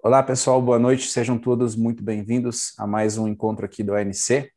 [0.00, 4.48] Olá, pessoal, boa noite, sejam todos muito bem-vindos a mais um encontro aqui do ANC.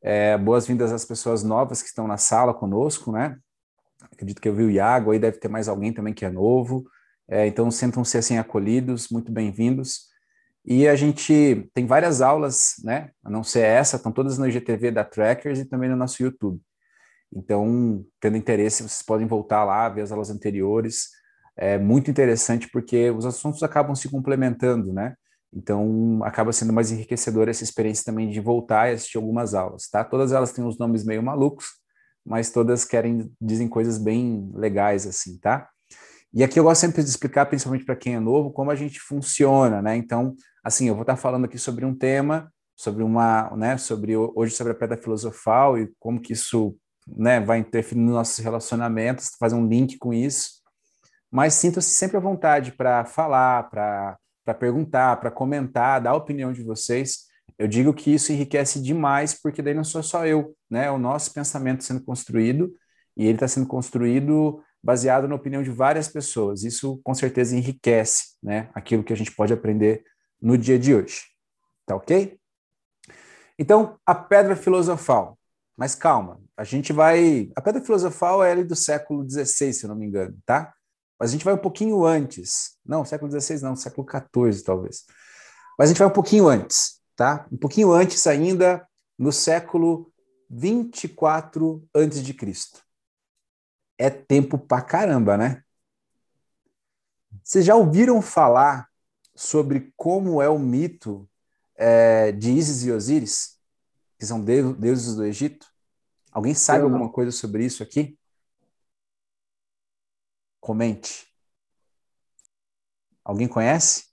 [0.00, 3.36] É, Boas-vindas às pessoas novas que estão na sala conosco, né?
[4.10, 6.86] Acredito que eu vi o Iago, aí deve ter mais alguém também que é novo.
[7.28, 10.08] É, então, sentam-se assim acolhidos, muito bem-vindos.
[10.64, 13.10] E a gente tem várias aulas, né?
[13.22, 16.58] A não ser essa, estão todas no IGTV da Trackers e também no nosso YouTube.
[17.30, 21.19] Então, tendo interesse, vocês podem voltar lá, ver as aulas anteriores
[21.60, 25.14] é muito interessante porque os assuntos acabam se complementando, né?
[25.52, 30.02] Então, acaba sendo mais enriquecedora essa experiência também de voltar e assistir algumas aulas, tá?
[30.02, 31.66] Todas elas têm uns nomes meio malucos,
[32.24, 35.68] mas todas querem, dizem coisas bem legais, assim, tá?
[36.32, 38.98] E aqui eu gosto sempre de explicar, principalmente para quem é novo, como a gente
[38.98, 39.96] funciona, né?
[39.96, 40.34] Então,
[40.64, 44.72] assim, eu vou estar falando aqui sobre um tema, sobre uma, né, sobre hoje sobre
[44.72, 46.74] a pedra filosofal e como que isso,
[47.06, 50.59] né, vai interferir nos nossos relacionamentos, fazer um link com isso
[51.30, 54.18] mas sinta-se sempre à vontade para falar, para
[54.58, 57.28] perguntar, para comentar, dar a opinião de vocês.
[57.58, 60.86] Eu digo que isso enriquece demais, porque daí não sou só eu, né?
[60.86, 62.74] É o nosso pensamento sendo construído
[63.16, 66.64] e ele está sendo construído baseado na opinião de várias pessoas.
[66.64, 68.70] Isso com certeza enriquece, né?
[68.74, 70.02] Aquilo que a gente pode aprender
[70.40, 71.22] no dia de hoje.
[71.86, 72.38] Tá ok?
[73.58, 75.38] Então, a pedra filosofal.
[75.76, 77.50] Mas calma, a gente vai.
[77.54, 80.72] A pedra filosofal é do século XVI, se não me engano, tá?
[81.20, 82.78] Mas a gente vai um pouquinho antes.
[82.82, 85.04] Não, século XVI não, século XIV talvez.
[85.78, 87.46] Mas a gente vai um pouquinho antes, tá?
[87.52, 88.88] Um pouquinho antes ainda,
[89.18, 90.10] no século
[90.48, 92.82] 24 antes de Cristo.
[93.98, 95.62] É tempo pra caramba, né?
[97.44, 98.88] Vocês já ouviram falar
[99.34, 101.28] sobre como é o mito
[101.76, 103.58] é, de Ísis e Osíris,
[104.18, 105.66] que são deuses do Egito?
[106.32, 108.18] Alguém sabe alguma coisa sobre isso aqui?
[110.60, 111.28] Comente.
[113.24, 114.10] Alguém conhece?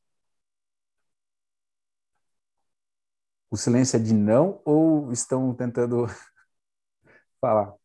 [3.49, 6.05] O silêncio é de não ou estão tentando
[7.41, 7.77] falar?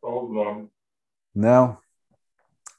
[0.00, 0.68] Só o nome.
[1.34, 1.80] Não.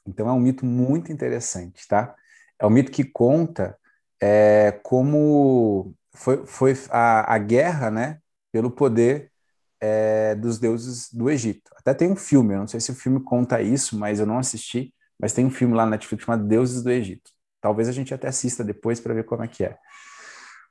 [0.06, 2.14] Então é um mito muito interessante, tá?
[2.58, 3.78] É um mito que conta
[4.20, 8.20] é, como foi, foi a, a guerra, né,
[8.52, 9.32] pelo poder
[9.80, 11.70] é, dos deuses do Egito.
[11.76, 14.38] Até tem um filme, eu não sei se o filme conta isso, mas eu não
[14.38, 17.30] assisti, mas tem um filme lá na Netflix chamado Deuses do Egito.
[17.60, 19.76] Talvez a gente até assista depois para ver como é que é.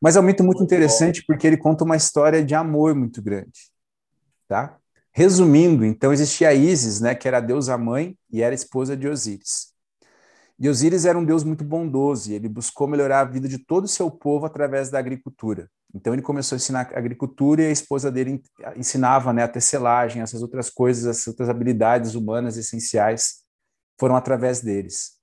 [0.02, 3.70] Mas é um mito muito interessante porque ele conta uma história de amor muito grande,
[4.48, 4.78] tá?
[5.12, 9.74] Resumindo, então existia Isis, né, que era a deusa mãe e era esposa de Osíris.
[10.58, 13.86] E Osíris era um deus muito bondoso e ele buscou melhorar a vida de todo
[13.86, 15.70] o seu povo através da agricultura.
[15.94, 18.42] Então ele começou a ensinar agricultura e a esposa dele
[18.76, 23.44] ensinava né, a tecelagem, essas outras coisas, essas outras habilidades humanas essenciais
[24.00, 25.20] foram através deles.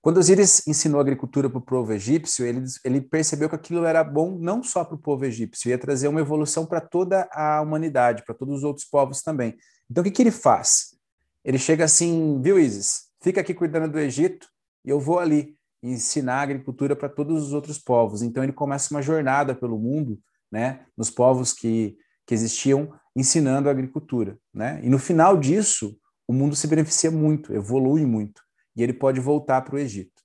[0.00, 4.38] Quando Osíris ensinou agricultura para o povo egípcio, ele, ele percebeu que aquilo era bom
[4.38, 8.34] não só para o povo egípcio, ia trazer uma evolução para toda a humanidade, para
[8.34, 9.58] todos os outros povos também.
[9.90, 10.96] Então o que, que ele faz?
[11.44, 13.10] Ele chega assim, viu, Isis?
[13.22, 14.48] Fica aqui cuidando do Egito
[14.86, 18.22] e eu vou ali ensinar agricultura para todos os outros povos.
[18.22, 20.18] Então ele começa uma jornada pelo mundo,
[20.50, 21.96] né, nos povos que,
[22.26, 24.80] que existiam, ensinando a agricultura, né?
[24.82, 25.96] E no final disso,
[26.26, 28.42] o mundo se beneficia muito, evolui muito,
[28.76, 30.22] e ele pode voltar para o Egito.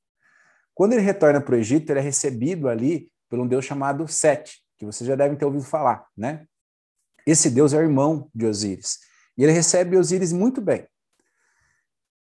[0.73, 4.61] Quando ele retorna para o Egito, ele é recebido ali por um deus chamado Sete,
[4.77, 6.45] que vocês já devem ter ouvido falar, né?
[7.25, 8.99] Esse deus é o irmão de Osíris,
[9.37, 10.87] e ele recebe Osíris muito bem.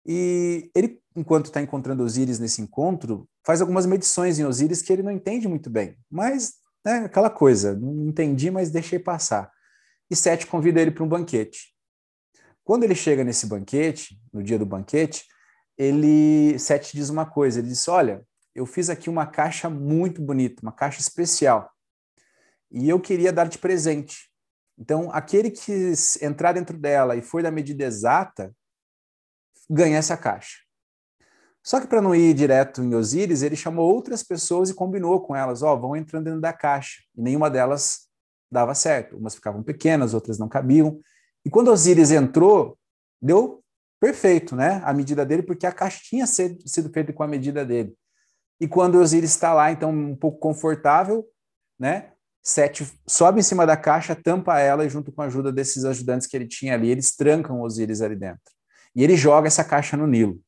[0.05, 5.01] E ele enquanto está encontrando Osíris nesse encontro, faz algumas medições em Osíris que ele
[5.01, 5.97] não entende muito bem.
[6.11, 6.55] Mas,
[6.85, 9.49] né, aquela coisa, não entendi, mas deixei passar.
[10.09, 11.73] E Sete convida ele para um banquete.
[12.63, 15.23] Quando ele chega nesse banquete, no dia do banquete,
[15.77, 18.23] ele Sete diz uma coisa, ele diz: "Olha,
[18.53, 21.71] eu fiz aqui uma caixa muito bonita, uma caixa especial.
[22.71, 24.29] E eu queria dar de presente.
[24.77, 28.53] Então, aquele que entrar dentro dela e for da medida exata,
[29.69, 30.57] ganha essa caixa.
[31.63, 35.35] Só que para não ir direto em Osíris, ele chamou outras pessoas e combinou com
[35.35, 37.01] elas, ó, oh, vão entrando dentro da caixa.
[37.17, 38.07] E nenhuma delas
[38.51, 39.17] dava certo.
[39.17, 40.99] Umas ficavam pequenas, outras não cabiam.
[41.43, 42.77] E quando Osíris entrou,
[43.19, 43.63] deu
[43.99, 44.81] perfeito, né?
[44.83, 47.95] A medida dele, porque a caixa tinha sido feita com a medida dele.
[48.59, 51.25] E quando Osíris está lá, então um pouco confortável,
[51.79, 52.11] né?
[52.43, 56.27] Sete sobe em cima da caixa, tampa ela e junto com a ajuda desses ajudantes
[56.27, 58.54] que ele tinha ali, eles trancam Osíris ali dentro.
[58.95, 60.41] E ele joga essa caixa no Nilo.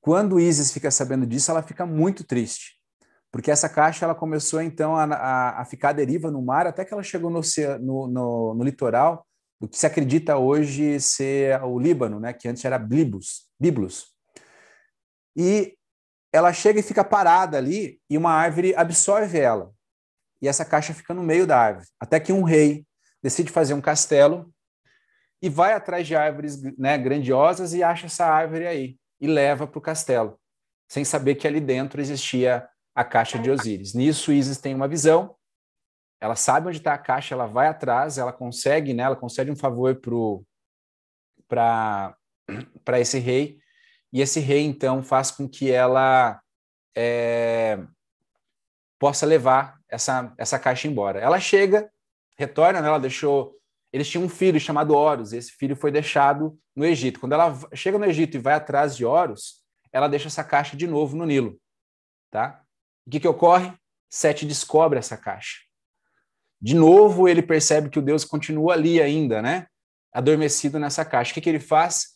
[0.00, 2.76] Quando Isis fica sabendo disso, ela fica muito triste,
[3.30, 6.84] porque essa caixa ela começou então a, a, a ficar à deriva no mar até
[6.84, 7.40] que ela chegou no,
[7.80, 9.24] no, no, no litoral
[9.60, 14.12] do que se acredita hoje ser o Líbano, né, que antes era Blibus, Biblos.
[15.36, 15.78] E
[16.32, 19.72] ela chega e fica parada ali e uma árvore absorve ela.
[20.40, 21.86] E essa caixa fica no meio da árvore.
[22.00, 22.84] Até que um rei
[23.22, 24.52] decide fazer um castelo
[25.42, 29.78] e vai atrás de árvores né, grandiosas e acha essa árvore aí e leva para
[29.78, 30.38] o castelo,
[30.88, 33.94] sem saber que ali dentro existia a caixa de Osíris.
[33.94, 35.34] Nisso, Isis tem uma visão,
[36.20, 39.18] ela sabe onde está a caixa, ela vai atrás, ela consegue, né, ela
[39.50, 40.00] um favor
[41.48, 42.16] para
[43.00, 43.58] esse rei,
[44.12, 46.40] e esse rei, então, faz com que ela
[46.94, 47.78] é,
[48.98, 51.18] possa levar essa, essa caixa embora.
[51.18, 51.90] Ela chega,
[52.36, 53.56] retorna, né, ela deixou.
[53.92, 57.20] Eles tinham um filho chamado Horus, esse filho foi deixado no Egito.
[57.20, 59.62] Quando ela chega no Egito e vai atrás de Horus,
[59.92, 61.60] ela deixa essa caixa de novo no Nilo.
[62.30, 62.62] Tá?
[63.06, 63.72] O que, que ocorre?
[64.08, 65.60] Sete descobre essa caixa.
[66.60, 69.66] De novo, ele percebe que o Deus continua ali ainda, né?
[70.12, 71.32] Adormecido nessa caixa.
[71.32, 72.12] O que, que ele faz?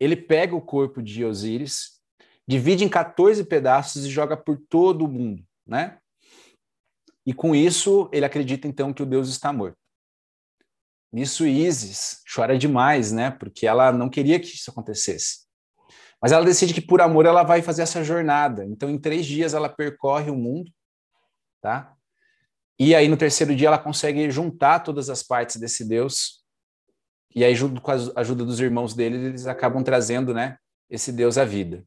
[0.00, 2.00] Ele pega o corpo de Osíris,
[2.46, 5.98] divide em 14 pedaços e joga por todo o mundo, né?
[7.24, 9.78] E com isso, ele acredita então que o Deus está morto.
[11.14, 13.30] Nisso, Isis chora demais, né?
[13.30, 15.44] Porque ela não queria que isso acontecesse.
[16.20, 18.64] Mas ela decide que por amor ela vai fazer essa jornada.
[18.64, 20.72] Então, em três dias, ela percorre o mundo,
[21.60, 21.94] tá?
[22.76, 26.44] E aí, no terceiro dia, ela consegue juntar todas as partes desse Deus.
[27.32, 30.58] E aí, junto com a ajuda dos irmãos dele, eles acabam trazendo, né?
[30.90, 31.86] Esse Deus à vida.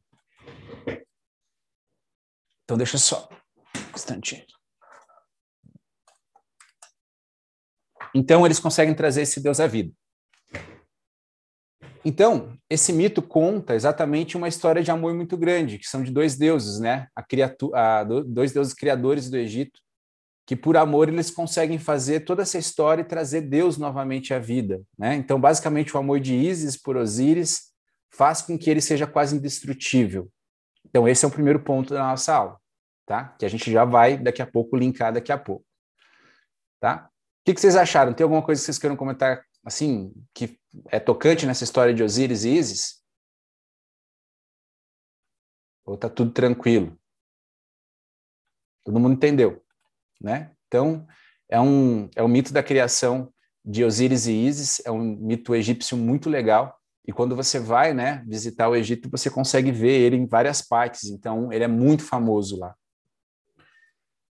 [2.64, 3.28] Então, deixa só
[3.76, 4.57] um instantinho.
[8.14, 9.92] Então, eles conseguem trazer esse Deus à vida.
[12.04, 16.36] Então, esse mito conta exatamente uma história de amor muito grande, que são de dois
[16.36, 17.08] deuses, né?
[17.14, 19.80] A criatura, a, dois deuses criadores do Egito,
[20.46, 24.80] que por amor eles conseguem fazer toda essa história e trazer Deus novamente à vida,
[24.98, 25.14] né?
[25.16, 27.72] Então, basicamente, o amor de Ísis por Osíris
[28.10, 30.30] faz com que ele seja quase indestrutível.
[30.86, 32.58] Então, esse é o primeiro ponto da nossa aula,
[33.04, 33.24] tá?
[33.38, 35.66] Que a gente já vai daqui a pouco linkar daqui a pouco,
[36.80, 37.10] tá?
[37.48, 38.12] Que, que vocês acharam?
[38.12, 40.60] Tem alguma coisa que vocês queiram comentar, assim, que
[40.90, 43.02] é tocante nessa história de Osíris e Isis?
[45.86, 46.98] Ou tá tudo tranquilo?
[48.84, 49.64] Todo mundo entendeu,
[50.20, 50.52] né?
[50.66, 51.06] Então,
[51.48, 53.32] é um, é um mito da criação
[53.64, 58.22] de Osíris e Isis, é um mito egípcio muito legal, e quando você vai, né,
[58.26, 62.58] visitar o Egito, você consegue ver ele em várias partes, então ele é muito famoso
[62.58, 62.74] lá.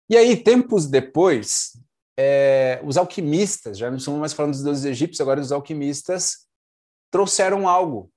[0.08, 1.72] E aí, tempos depois,
[2.18, 6.48] é, os alquimistas, já não estamos mais falando dos deuses egípcios, agora os alquimistas
[7.12, 8.12] trouxeram algo.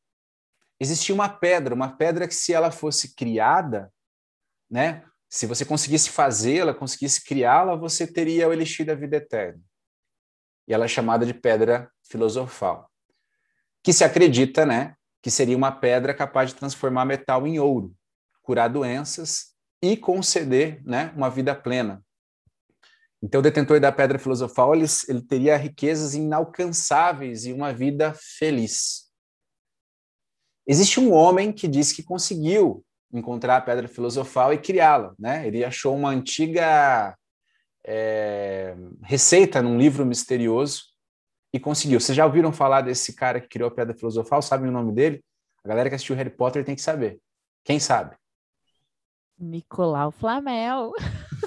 [0.80, 3.92] Existia uma pedra, uma pedra que se ela fosse criada,
[4.70, 9.60] né, se você conseguisse fazê-la, conseguisse criá-la, você teria o elixir da vida eterna.
[10.66, 12.90] E ela é chamada de pedra filosofal,
[13.82, 17.94] que se acredita, né, que seria uma pedra capaz de transformar metal em ouro,
[18.42, 22.02] curar doenças e conceder, né, uma vida plena,
[23.22, 29.10] então, o detentor da pedra filosofal ele, ele teria riquezas inalcançáveis e uma vida feliz.
[30.66, 35.14] Existe um homem que diz que conseguiu encontrar a pedra filosofal e criá-la.
[35.18, 35.46] Né?
[35.46, 37.14] Ele achou uma antiga
[37.84, 40.84] é, receita num livro misterioso
[41.52, 42.00] e conseguiu.
[42.00, 44.40] Vocês já ouviram falar desse cara que criou a pedra filosofal?
[44.40, 45.22] Sabem o nome dele?
[45.62, 47.20] A galera que assistiu Harry Potter tem que saber.
[47.64, 48.16] Quem sabe?
[49.40, 50.92] Nicolau Flamel.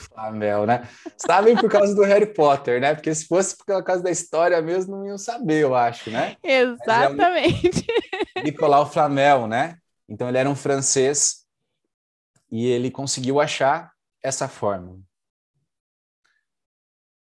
[0.09, 0.87] Flamel, né?
[1.15, 2.95] Sabem por causa do Harry Potter, né?
[2.95, 6.35] Porque se fosse por causa da história mesmo, não iam saber, eu acho, né?
[6.43, 7.85] Exatamente.
[8.35, 9.77] É um Nicolau Flamel, né?
[10.09, 11.45] Então ele era um francês
[12.51, 14.99] e ele conseguiu achar essa fórmula.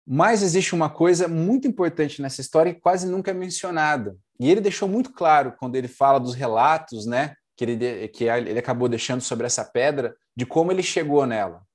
[0.05, 4.15] Mas existe uma coisa muito importante nessa história que quase nunca é mencionada.
[4.39, 7.35] E ele deixou muito claro quando ele fala dos relatos, né?
[7.57, 11.67] Que ele, que ele acabou deixando sobre essa pedra, de como ele chegou nela.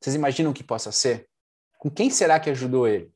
[0.00, 1.30] Vocês imaginam que possa ser?
[1.78, 3.14] Com quem será que ajudou ele?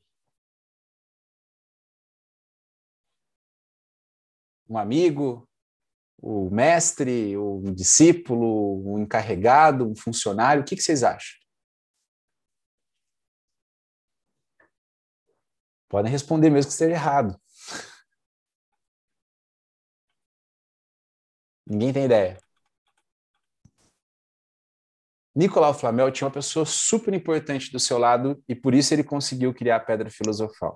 [4.69, 5.45] Um amigo?
[6.21, 7.37] O mestre?
[7.37, 8.95] Um discípulo?
[8.95, 9.85] Um encarregado?
[9.85, 10.61] Um funcionário?
[10.63, 11.37] O que, vocês acham?
[15.89, 17.37] Podem responder mesmo que esteja errado.
[21.67, 22.42] Ninguém tem ideia.
[25.35, 29.53] Nicolau Flamel tinha uma pessoa super importante do seu lado e por isso ele conseguiu
[29.53, 30.75] criar a pedra filosofal.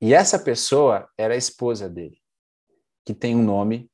[0.00, 2.20] E essa pessoa era a esposa dele,
[3.04, 3.90] que tem um nome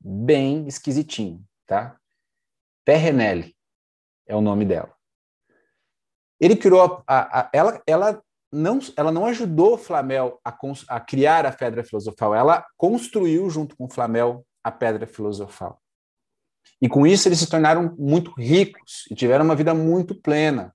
[0.00, 1.98] bem esquisitinho, tá?
[2.84, 3.54] Perrenelle
[4.26, 4.94] é o nome dela.
[6.40, 10.56] Ele criou a, a, ela, ela não, ela não ajudou Flamel a,
[10.88, 15.82] a criar a pedra filosofal, ela construiu junto com Flamel a pedra filosofal.
[16.80, 20.74] E com isso eles se tornaram muito ricos e tiveram uma vida muito plena.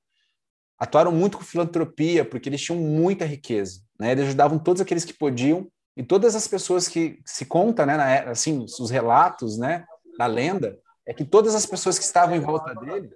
[0.78, 3.82] Atuaram muito com filantropia, porque eles tinham muita riqueza.
[4.00, 4.12] Né?
[4.12, 8.32] Eles ajudavam todos aqueles que podiam e todas as pessoas que se conta, né, na,
[8.32, 9.86] assim, os relatos, né,
[10.18, 13.12] da lenda, é que todas as pessoas que estavam em volta dele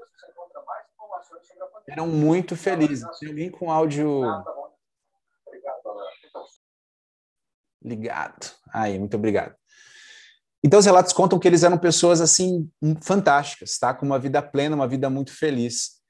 [1.88, 3.08] eram muito felizes.
[3.20, 4.24] Tem alguém com áudio
[7.82, 8.52] ligado.
[8.74, 9.56] Aí, muito obrigado.
[10.64, 13.94] Então, os relatos contam que eles eram pessoas assim fantásticas, tá?
[13.94, 16.02] Com uma vida plena, uma vida muito feliz.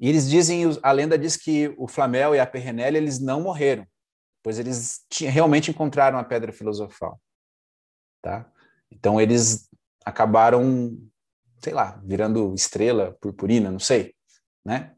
[0.00, 3.86] E eles dizem, a lenda diz que o Flamel e a Perrenelle, eles não morreram,
[4.42, 7.20] pois eles realmente encontraram a pedra filosofal,
[8.20, 8.50] tá?
[8.90, 9.68] Então, eles
[10.04, 10.98] acabaram,
[11.62, 14.12] sei lá, virando estrela purpurina, não sei,
[14.64, 14.92] né?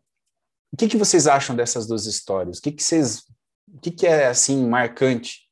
[0.72, 2.58] O que, que vocês acham dessas duas histórias?
[2.58, 3.24] O que, que vocês,
[3.68, 5.43] o que, que é assim marcante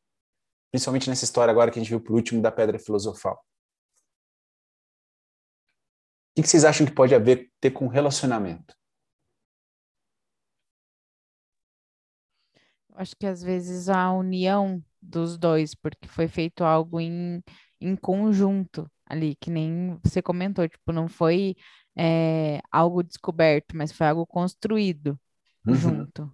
[0.72, 3.44] principalmente nessa história agora que a gente viu por último da pedra filosofal.
[6.36, 8.74] O que vocês acham que pode haver ter com relacionamento?
[12.88, 17.42] Eu acho que às vezes a união dos dois, porque foi feito algo em,
[17.78, 21.54] em conjunto ali, que nem você comentou, tipo, não foi
[21.94, 25.20] é, algo descoberto, mas foi algo construído
[25.66, 25.74] uhum.
[25.74, 26.32] junto.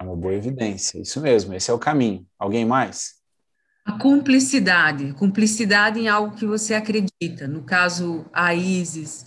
[0.00, 2.26] É uma boa evidência, isso mesmo, esse é o caminho.
[2.38, 3.20] Alguém mais?
[3.84, 7.46] A cumplicidade, cumplicidade em algo que você acredita.
[7.46, 9.26] No caso, a Isis,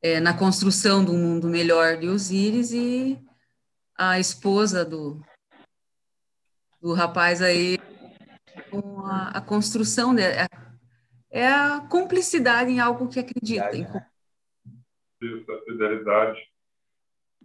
[0.00, 3.20] é, na construção do mundo melhor de Osíris e
[3.98, 5.20] a esposa do,
[6.80, 7.78] do rapaz aí,
[8.70, 10.46] com a, a construção, de, é,
[11.32, 13.76] é a cumplicidade em algo que acredita.
[13.76, 13.82] Em...
[13.82, 14.06] Né?
[15.66, 16.40] Fidelidade.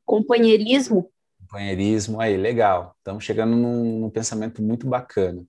[0.05, 1.12] Companheirismo.
[1.48, 2.94] Companheirismo, aí, legal.
[2.98, 5.44] Estamos chegando num, num, pensamento muito bacana.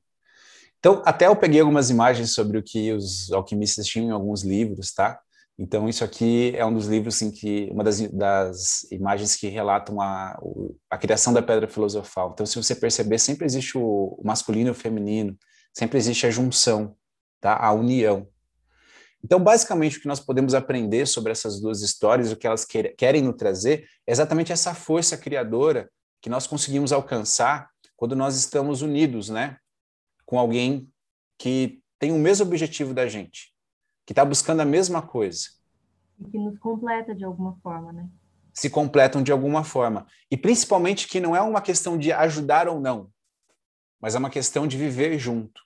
[0.78, 4.92] Então, até eu peguei algumas imagens sobre o que os alquimistas tinham em alguns livros,
[4.92, 5.20] tá?
[5.58, 10.00] Então, isso aqui é um dos livros em que, uma das, das imagens que relatam
[10.00, 10.38] a,
[10.88, 12.30] a criação da pedra filosofal.
[12.32, 15.36] Então, se você perceber, sempre existe o, o masculino e o feminino,
[15.74, 16.94] sempre existe a junção,
[17.40, 17.56] tá?
[17.56, 18.28] A união.
[19.22, 23.22] Então, basicamente, o que nós podemos aprender sobre essas duas histórias, o que elas querem
[23.22, 29.28] nos trazer, é exatamente essa força criadora que nós conseguimos alcançar quando nós estamos unidos,
[29.28, 29.58] né?
[30.24, 30.88] Com alguém
[31.36, 33.52] que tem o mesmo objetivo da gente,
[34.06, 35.48] que está buscando a mesma coisa.
[36.18, 38.08] E que nos completa de alguma forma, né?
[38.52, 40.06] Se completam de alguma forma.
[40.30, 43.10] E principalmente que não é uma questão de ajudar ou não,
[44.00, 45.60] mas é uma questão de viver junto,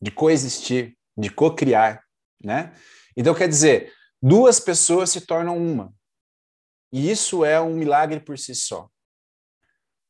[0.00, 2.03] de coexistir, de co-criar,
[2.42, 2.74] né?
[3.16, 5.92] Então, quer dizer, duas pessoas se tornam uma.
[6.92, 8.88] E isso é um milagre por si só.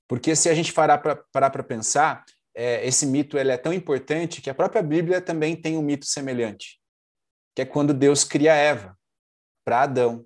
[0.09, 4.51] Porque se a gente parar para pensar, é, esse mito ele é tão importante que
[4.51, 6.81] a própria Bíblia também tem um mito semelhante,
[7.55, 8.97] que é quando Deus cria Eva
[9.65, 10.25] para Adão,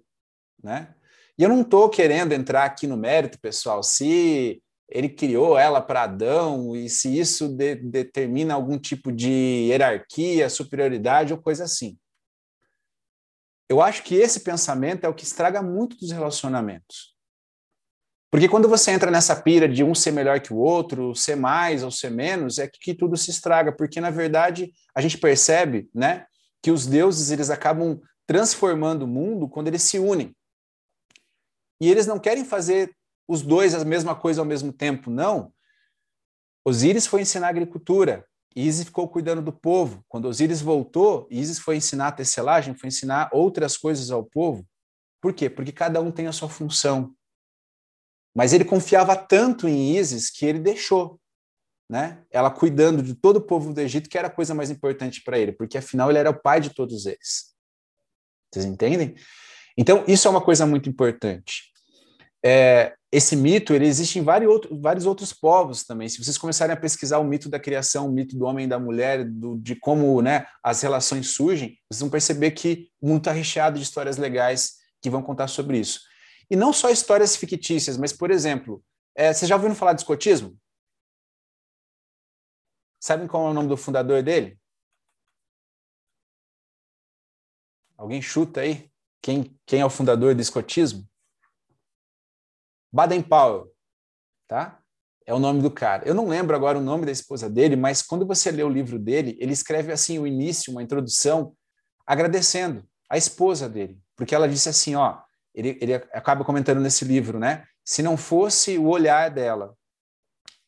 [0.62, 0.94] né?
[1.38, 6.04] E eu não estou querendo entrar aqui no mérito, pessoal, se ele criou ela para
[6.04, 11.98] Adão e se isso de, determina algum tipo de hierarquia, superioridade ou coisa assim.
[13.68, 17.14] Eu acho que esse pensamento é o que estraga muito dos relacionamentos.
[18.30, 21.82] Porque quando você entra nessa pira de um ser melhor que o outro, ser mais
[21.82, 25.90] ou ser menos, é que, que tudo se estraga, porque na verdade a gente percebe,
[25.94, 26.26] né,
[26.62, 30.34] que os deuses eles acabam transformando o mundo quando eles se unem.
[31.80, 32.94] E eles não querem fazer
[33.28, 35.52] os dois a mesma coisa ao mesmo tempo, não.
[36.64, 40.04] Osíris foi ensinar agricultura, Isis ficou cuidando do povo.
[40.08, 44.66] Quando Osíris voltou, Isis foi ensinar a tecelagem, foi ensinar outras coisas ao povo.
[45.20, 45.48] Por quê?
[45.48, 47.14] Porque cada um tem a sua função.
[48.34, 51.20] Mas ele confiava tanto em Isis que ele deixou,
[51.88, 52.24] né?
[52.30, 55.38] Ela cuidando de todo o povo do Egito, que era a coisa mais importante para
[55.38, 57.54] ele, porque afinal ele era o pai de todos eles.
[58.52, 59.14] Vocês entendem?
[59.76, 61.72] Então, isso é uma coisa muito importante.
[62.44, 66.08] É, esse mito ele existe em vários, outro, vários outros povos também.
[66.08, 68.78] Se vocês começarem a pesquisar o mito da criação, o mito do homem e da
[68.78, 73.32] mulher, do, de como né, as relações surgem, vocês vão perceber que o mundo está
[73.32, 76.00] recheado de histórias legais que vão contar sobre isso.
[76.50, 78.82] E não só histórias fictícias, mas, por exemplo,
[79.14, 80.56] é, vocês já ouviram falar de escotismo?
[83.00, 84.58] Sabem qual é o nome do fundador dele?
[87.96, 88.90] Alguém chuta aí?
[89.22, 91.08] Quem, quem é o fundador do escotismo?
[92.92, 93.70] Baden-Powell,
[94.46, 94.78] tá?
[95.26, 96.06] É o nome do cara.
[96.06, 98.98] Eu não lembro agora o nome da esposa dele, mas quando você lê o livro
[98.98, 101.54] dele, ele escreve assim o início, uma introdução,
[102.06, 105.18] agradecendo a esposa dele, porque ela disse assim, ó,
[105.54, 107.64] ele, ele acaba comentando nesse livro, né?
[107.84, 109.74] Se não fosse o olhar dela,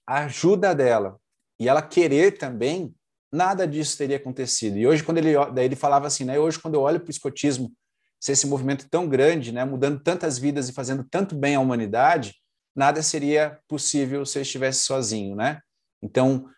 [0.06, 1.18] a ajuda dela
[1.58, 2.94] e ela querer também,
[3.32, 4.76] nada disso teria acontecido.
[4.76, 6.38] E hoje quando ele daí ele falava assim, né?
[6.38, 7.72] Hoje quando eu olho para o escotismo
[8.20, 12.34] ser esse movimento tão grande, né, mudando tantas vidas e fazendo tanto bem à humanidade,
[12.76, 15.60] nada seria possível se eu estivesse sozinho, né?
[16.02, 16.48] Então,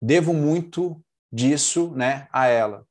[0.00, 2.86] devo muito disso, né, a ela.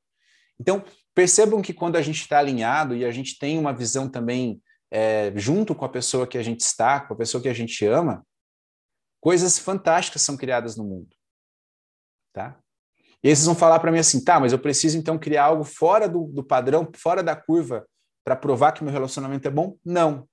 [0.60, 0.84] Então,
[1.14, 4.60] percebam que quando a gente está alinhado e a gente tem uma visão também
[4.90, 7.84] é, junto com a pessoa que a gente está, com a pessoa que a gente
[7.86, 8.26] ama,
[9.20, 11.14] coisas fantásticas são criadas no mundo,
[12.32, 12.58] tá?
[13.22, 16.08] E vocês vão falar para mim assim, tá, mas eu preciso então criar algo fora
[16.08, 17.84] do, do padrão, fora da curva,
[18.28, 19.78] para provar que meu relacionamento é bom?
[19.82, 20.28] Não.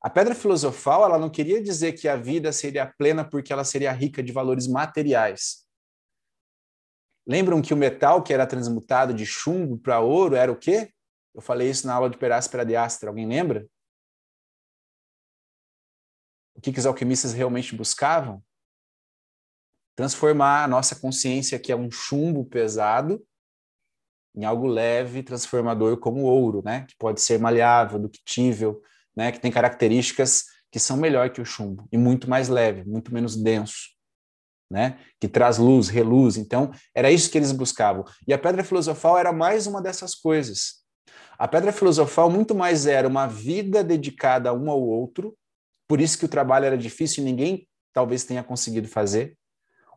[0.00, 3.92] A pedra filosofal, ela não queria dizer que a vida seria plena porque ela seria
[3.92, 5.66] rica de valores materiais.
[7.26, 10.90] Lembram que o metal que era transmutado de chumbo para ouro era o quê?
[11.34, 13.10] Eu falei isso na aula de Peráspera de Astra.
[13.10, 13.66] Alguém lembra?
[16.54, 18.42] O que, que os alquimistas realmente buscavam?
[19.94, 23.22] transformar a nossa consciência, que é um chumbo pesado,
[24.34, 26.84] em algo leve, transformador como ouro, né?
[26.88, 28.80] Que pode ser maleável, ductível,
[29.16, 29.30] né?
[29.32, 33.36] Que tem características que são melhor que o chumbo e muito mais leve, muito menos
[33.36, 33.90] denso,
[34.70, 34.98] né?
[35.20, 36.36] Que traz luz, reluz.
[36.36, 38.04] Então, era isso que eles buscavam.
[38.26, 40.82] E a pedra filosofal era mais uma dessas coisas.
[41.38, 45.36] A pedra filosofal muito mais era uma vida dedicada a um ao outro,
[45.88, 49.36] por isso que o trabalho era difícil e ninguém talvez tenha conseguido fazer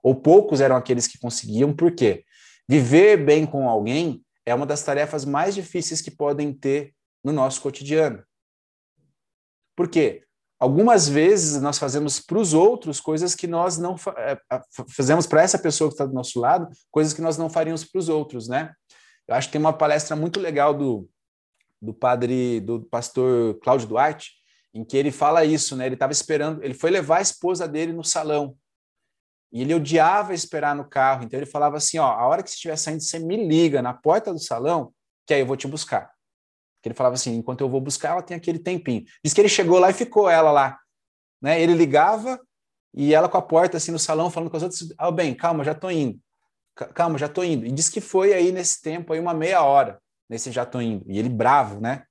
[0.05, 2.23] ou poucos eram aqueles que conseguiam, por quê?
[2.69, 7.61] Viver bem com alguém é uma das tarefas mais difíceis que podem ter no nosso
[7.61, 8.23] cotidiano.
[9.75, 10.23] Por quê?
[10.59, 14.39] Algumas vezes nós fazemos para os outros coisas que nós não fa é,
[14.89, 17.99] fazemos para essa pessoa que está do nosso lado, coisas que nós não faríamos para
[17.99, 18.73] os outros, né?
[19.27, 21.09] Eu acho que tem uma palestra muito legal do,
[21.81, 24.31] do padre, do pastor Cláudio Duarte,
[24.73, 25.87] em que ele fala isso, né?
[25.87, 28.55] Ele estava esperando, ele foi levar a esposa dele no salão.
[29.51, 32.55] E ele odiava esperar no carro, então ele falava assim: ó, a hora que você
[32.55, 34.93] estiver saindo, você me liga na porta do salão,
[35.25, 36.11] que aí eu vou te buscar.
[36.81, 39.05] Que ele falava assim: enquanto eu vou buscar, ela tem aquele tempinho.
[39.23, 40.77] Diz que ele chegou lá e ficou ela lá.
[41.41, 41.61] Né?
[41.61, 42.39] Ele ligava
[42.93, 45.63] e ela com a porta assim no salão, falando com as outras: ah, bem, calma,
[45.63, 46.19] já tô indo.
[46.93, 47.65] Calma, já tô indo.
[47.65, 51.05] E diz que foi aí nesse tempo, aí uma meia hora, nesse já tô indo.
[51.09, 52.03] E ele bravo, né?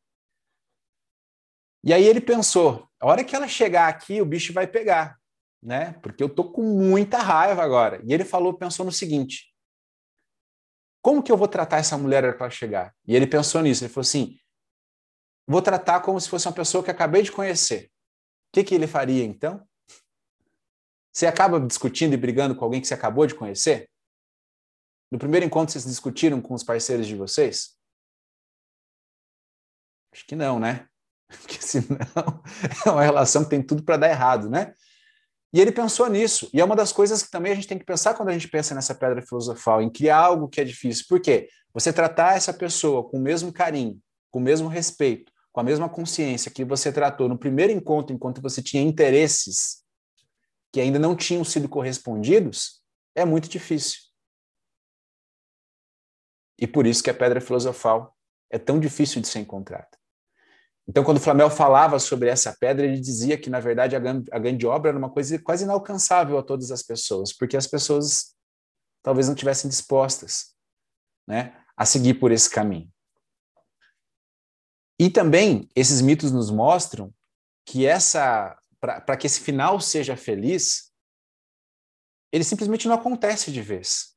[1.83, 5.19] E aí ele pensou: a hora que ela chegar aqui, o bicho vai pegar
[5.65, 5.95] né?
[6.03, 8.01] Porque eu tô com muita raiva agora.
[8.05, 9.53] E ele falou, pensou no seguinte:
[11.01, 12.95] como que eu vou tratar essa mulher para chegar?
[13.07, 13.83] E ele pensou nisso.
[13.83, 14.39] Ele falou assim:
[15.47, 17.87] vou tratar como se fosse uma pessoa que acabei de conhecer.
[17.87, 19.67] O que, que ele faria então?
[21.13, 23.89] Você acaba discutindo e brigando com alguém que você acabou de conhecer?
[25.11, 27.79] No primeiro encontro, vocês discutiram com os parceiros de vocês?
[30.13, 30.89] Acho que não, né?
[31.29, 31.99] Porque senão
[32.87, 34.75] é uma relação que tem tudo para dar errado, né?
[35.55, 36.51] E ele pensou nisso.
[36.53, 38.49] E é uma das coisas que também a gente tem que pensar quando a gente
[38.49, 41.05] pensa nessa pedra filosofal, em criar algo que é difícil.
[41.09, 41.49] Por quê?
[41.73, 45.89] Você tratar essa pessoa com o mesmo carinho, com o mesmo respeito, com a mesma
[45.89, 49.85] consciência que você tratou no primeiro encontro, enquanto você tinha interesses
[50.73, 52.83] que ainda não tinham sido correspondidos,
[53.15, 54.01] é muito difícil.
[56.59, 58.13] E por isso que a pedra filosofal
[58.51, 60.04] é tão difícil de ser encontrada.
[60.87, 64.67] Então, quando o Flamel falava sobre essa pedra, ele dizia que, na verdade, a grande
[64.67, 68.35] obra era uma coisa quase inalcançável a todas as pessoas, porque as pessoas
[69.03, 70.55] talvez não tivessem dispostas
[71.27, 72.91] né, a seguir por esse caminho.
[74.99, 77.13] E também, esses mitos nos mostram
[77.67, 80.93] que essa, para que esse final seja feliz,
[82.31, 84.15] ele simplesmente não acontece de vez.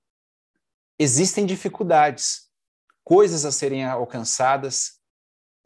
[0.99, 2.49] Existem dificuldades,
[3.03, 4.96] coisas a serem alcançadas,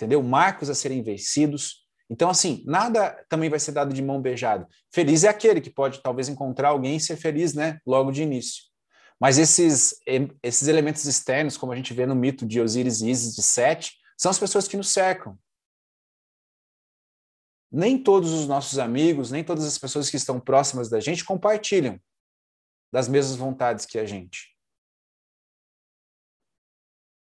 [0.01, 0.23] entendeu?
[0.23, 1.85] Marcos a serem vencidos.
[2.09, 4.67] Então, assim, nada também vai ser dado de mão beijada.
[4.91, 7.79] Feliz é aquele que pode talvez encontrar alguém e ser feliz, né?
[7.85, 8.63] Logo de início.
[9.19, 9.95] Mas esses,
[10.41, 13.93] esses elementos externos, como a gente vê no mito de Osíris e Isis de Sete,
[14.17, 15.37] são as pessoas que nos cercam.
[17.71, 22.01] Nem todos os nossos amigos, nem todas as pessoas que estão próximas da gente compartilham
[22.91, 24.57] das mesmas vontades que a gente.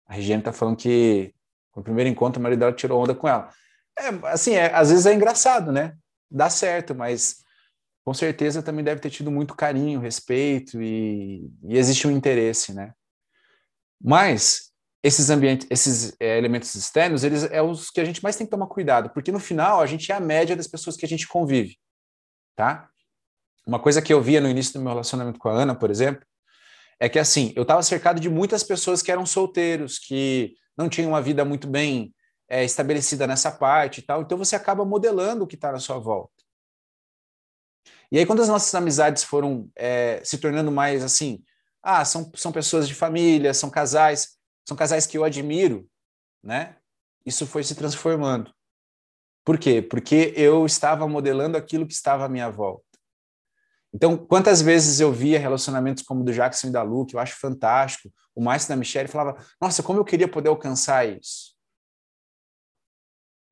[0.07, 1.33] A Regiane está falando que
[1.75, 3.51] no primeiro encontro, o marido dela tirou onda com ela.
[3.99, 5.97] É, assim, é, às vezes é engraçado, né?
[6.31, 7.43] Dá certo, mas
[8.05, 12.93] com certeza também deve ter tido muito carinho, respeito e, e existe um interesse, né?
[14.03, 14.71] Mas
[15.03, 18.51] esses ambientes, esses é, elementos externos, eles é os que a gente mais tem que
[18.51, 21.29] tomar cuidado, porque no final a gente é a média das pessoas que a gente
[21.29, 21.79] convive,
[22.57, 22.89] tá?
[23.67, 26.25] Uma coisa que eu via no início do meu relacionamento com a Ana, por exemplo,
[26.99, 31.07] é que assim, eu estava cercado de muitas pessoas que eram solteiros, que não tinha
[31.07, 32.15] uma vida muito bem
[32.49, 35.99] é, estabelecida nessa parte e tal, então você acaba modelando o que está na sua
[35.99, 36.33] volta.
[38.11, 41.45] E aí, quando as nossas amizades foram é, se tornando mais assim,
[41.81, 45.89] ah, são, são pessoas de família, são casais, são casais que eu admiro,
[46.43, 46.77] né?
[47.25, 48.53] isso foi se transformando.
[49.45, 49.81] Por quê?
[49.83, 52.90] Porque eu estava modelando aquilo que estava à minha volta.
[53.93, 57.21] Então, quantas vezes eu via relacionamentos como o do Jackson e da Lu, que eu
[57.21, 61.57] acho fantástico, o Márcio da Michelle falava, nossa, como eu queria poder alcançar isso.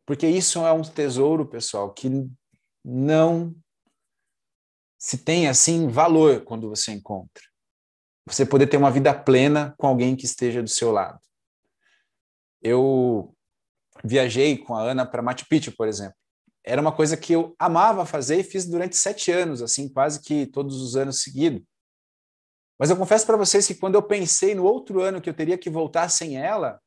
[0.06, 2.08] Porque isso é um tesouro, pessoal, que
[2.84, 3.54] não
[4.98, 7.42] se tem assim valor quando você encontra.
[8.26, 11.20] Você poder ter uma vida plena com alguém que esteja do seu lado.
[12.62, 13.34] Eu
[14.04, 16.16] viajei com a Ana para Machu Picchu, por exemplo
[16.68, 20.46] era uma coisa que eu amava fazer e fiz durante sete anos, assim, quase que
[20.46, 21.62] todos os anos seguidos.
[22.78, 25.58] Mas eu confesso para vocês que quando eu pensei no outro ano que eu teria
[25.58, 26.78] que voltar sem ela,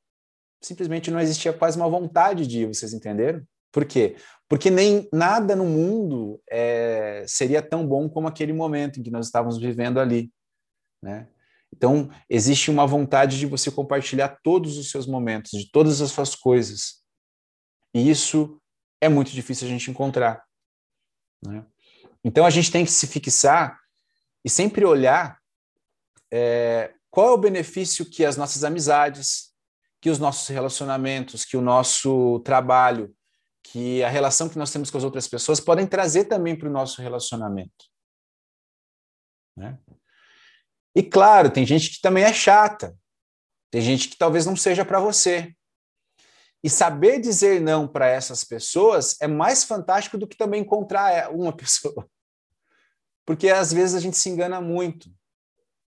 [0.61, 3.43] simplesmente não existia quase uma vontade de ir, vocês entenderam?
[3.71, 4.15] Por quê?
[4.47, 9.25] Porque nem nada no mundo é, seria tão bom como aquele momento em que nós
[9.25, 10.31] estávamos vivendo ali,
[11.01, 11.27] né?
[11.73, 16.35] Então, existe uma vontade de você compartilhar todos os seus momentos, de todas as suas
[16.35, 17.01] coisas.
[17.93, 18.60] E isso
[19.01, 20.45] é muito difícil a gente encontrar.
[21.43, 21.65] Né?
[22.23, 23.79] Então a gente tem que se fixar
[24.45, 25.41] e sempre olhar
[26.31, 29.51] é, qual é o benefício que as nossas amizades,
[29.99, 33.13] que os nossos relacionamentos, que o nosso trabalho,
[33.63, 36.71] que a relação que nós temos com as outras pessoas podem trazer também para o
[36.71, 37.85] nosso relacionamento.
[39.57, 39.77] Né?
[40.95, 42.95] E claro, tem gente que também é chata,
[43.71, 45.55] tem gente que talvez não seja para você.
[46.63, 51.51] E saber dizer não para essas pessoas é mais fantástico do que também encontrar uma
[51.55, 52.07] pessoa.
[53.25, 55.09] Porque às vezes a gente se engana muito,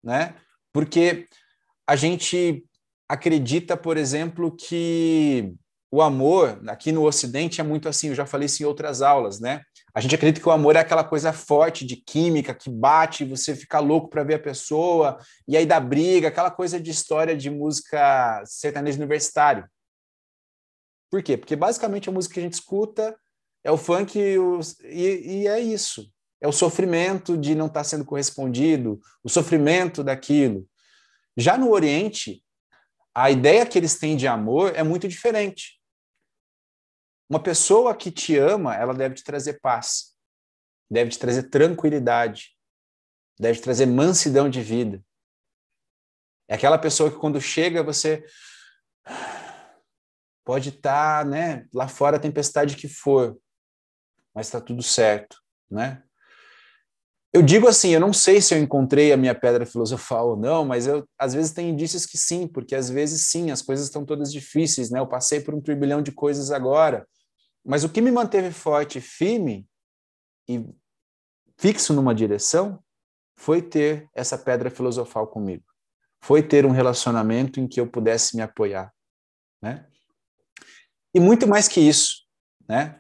[0.04, 0.36] né?
[0.74, 1.28] Porque
[1.88, 2.66] a gente
[3.08, 5.54] acredita, por exemplo, que
[5.90, 9.40] o amor aqui no Ocidente é muito assim, eu já falei isso em outras aulas,
[9.40, 9.62] né?
[9.94, 13.56] A gente acredita que o amor é aquela coisa forte de química que bate, você
[13.56, 17.50] fica louco para ver a pessoa, e aí dá briga, aquela coisa de história de
[17.50, 19.66] música sertanejo universitário.
[21.10, 21.38] Por quê?
[21.38, 23.18] Porque basicamente a música que a gente escuta
[23.64, 26.12] é o funk e, o, e, e é isso.
[26.40, 30.68] É o sofrimento de não estar tá sendo correspondido, o sofrimento daquilo.
[31.36, 32.44] Já no Oriente,
[33.14, 35.82] a ideia que eles têm de amor é muito diferente.
[37.30, 40.16] Uma pessoa que te ama, ela deve te trazer paz,
[40.90, 42.56] deve te trazer tranquilidade,
[43.40, 45.04] deve trazer mansidão de vida.
[46.48, 48.24] É aquela pessoa que quando chega você
[50.48, 53.38] Pode estar, tá, né, lá fora a tempestade que for,
[54.34, 55.36] mas está tudo certo,
[55.70, 56.02] né?
[57.34, 60.64] Eu digo assim, eu não sei se eu encontrei a minha pedra filosofal ou não,
[60.64, 64.06] mas eu às vezes tem indícios que sim, porque às vezes sim, as coisas estão
[64.06, 65.00] todas difíceis, né?
[65.00, 67.06] Eu passei por um turbilhão de coisas agora,
[67.66, 69.68] mas o que me manteve forte, firme
[70.48, 70.66] e
[71.58, 72.82] fixo numa direção
[73.36, 75.66] foi ter essa pedra filosofal comigo.
[76.22, 78.94] Foi ter um relacionamento em que eu pudesse me apoiar,
[79.62, 79.86] né?
[81.18, 82.28] E muito mais que isso,
[82.70, 82.96] né?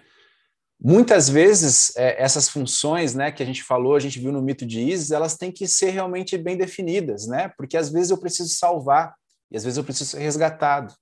[0.81, 4.65] Muitas vezes é, essas funções, né, que a gente falou, a gente viu no mito
[4.65, 7.49] de Isis, elas têm que ser realmente bem definidas, né?
[7.49, 9.13] Porque às vezes eu preciso salvar
[9.51, 10.95] e às vezes eu preciso ser resgatado.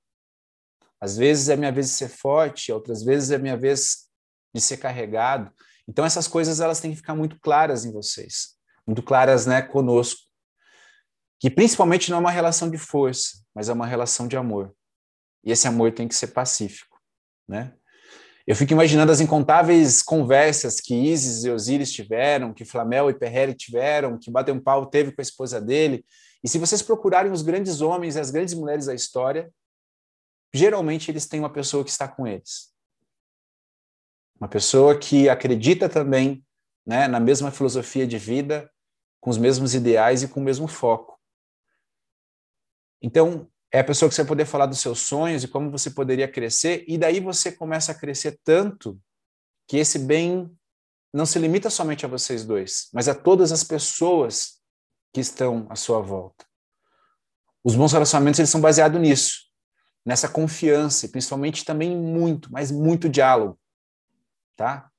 [0.99, 4.09] Às vezes é minha vez de ser forte, outras vezes é minha vez
[4.53, 5.49] de ser carregado.
[5.87, 10.19] Então essas coisas elas têm que ficar muito claras em vocês, muito claras, né, conosco.
[11.39, 14.75] Que principalmente não é uma relação de força, mas é uma relação de amor.
[15.45, 16.94] E esse amor tem que ser pacífico
[17.47, 17.73] né?
[18.47, 23.55] Eu fico imaginando as incontáveis conversas que Isis e Osíris tiveram, que Flamel e Perreri
[23.55, 26.05] tiveram, que Baden Powell teve com a esposa dele.
[26.43, 29.51] E se vocês procurarem os grandes homens e as grandes mulheres da história,
[30.53, 32.71] geralmente eles têm uma pessoa que está com eles.
[34.39, 36.45] Uma pessoa que acredita também
[36.85, 38.69] né, na mesma filosofia de vida,
[39.19, 41.19] com os mesmos ideais e com o mesmo foco.
[43.01, 45.91] Então, é a pessoa que você vai poder falar dos seus sonhos e como você
[45.91, 48.97] poderia crescer, e daí você começa a crescer tanto
[49.67, 50.49] que esse bem
[51.13, 54.61] não se limita somente a vocês dois, mas a todas as pessoas
[55.13, 56.45] que estão à sua volta.
[57.65, 59.41] Os bons relacionamentos eles são baseados nisso,
[60.05, 63.59] nessa confiança, e principalmente também muito, mas muito diálogo,
[64.55, 64.89] tá?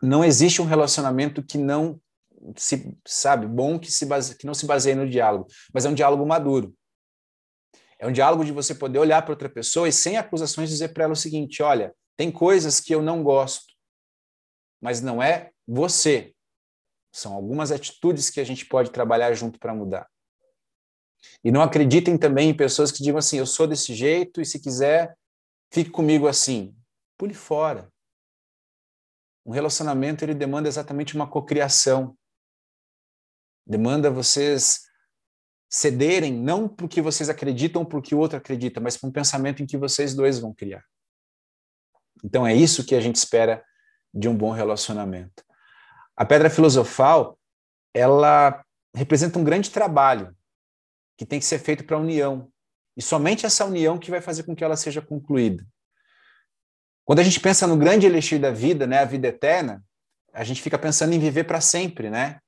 [0.00, 2.00] Não existe um relacionamento que não
[2.56, 5.94] se sabe bom que se base, que não se baseie no diálogo, mas é um
[5.94, 6.74] diálogo maduro.
[7.98, 11.04] É um diálogo de você poder olhar para outra pessoa e, sem acusações, dizer para
[11.04, 13.72] ela o seguinte: olha, tem coisas que eu não gosto,
[14.80, 16.34] mas não é você.
[17.12, 20.08] São algumas atitudes que a gente pode trabalhar junto para mudar.
[21.42, 24.60] E não acreditem também em pessoas que digam assim: eu sou desse jeito e se
[24.60, 25.16] quiser,
[25.72, 26.76] fique comigo assim.
[27.16, 27.92] Pule fora.
[29.46, 32.16] Um relacionamento ele demanda exatamente uma cocriação.
[33.66, 34.83] Demanda vocês
[35.74, 38.96] cederem não para o que vocês acreditam ou para o que o outro acredita, mas
[38.96, 40.84] para um pensamento em que vocês dois vão criar.
[42.22, 43.60] Então é isso que a gente espera
[44.14, 45.44] de um bom relacionamento.
[46.16, 47.36] A pedra filosofal,
[47.92, 50.32] ela representa um grande trabalho
[51.18, 52.48] que tem que ser feito para a união.
[52.96, 55.66] E somente essa união que vai fazer com que ela seja concluída.
[57.04, 59.84] Quando a gente pensa no grande elixir da vida, né, a vida eterna,
[60.32, 62.38] a gente fica pensando em viver para sempre, né?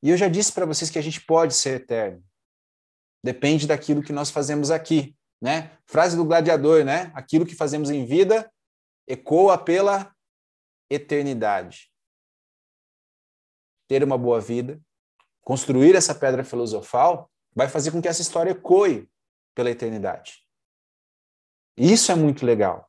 [0.00, 2.29] E eu já disse para vocês que a gente pode ser eterno.
[3.22, 5.76] Depende daquilo que nós fazemos aqui, né?
[5.86, 7.12] Frase do gladiador, né?
[7.14, 8.50] Aquilo que fazemos em vida
[9.06, 10.14] ecoa pela
[10.88, 11.90] eternidade.
[13.88, 14.80] Ter uma boa vida,
[15.42, 19.10] construir essa pedra filosofal, vai fazer com que essa história ecoe
[19.54, 20.46] pela eternidade.
[21.76, 22.88] Isso é muito legal.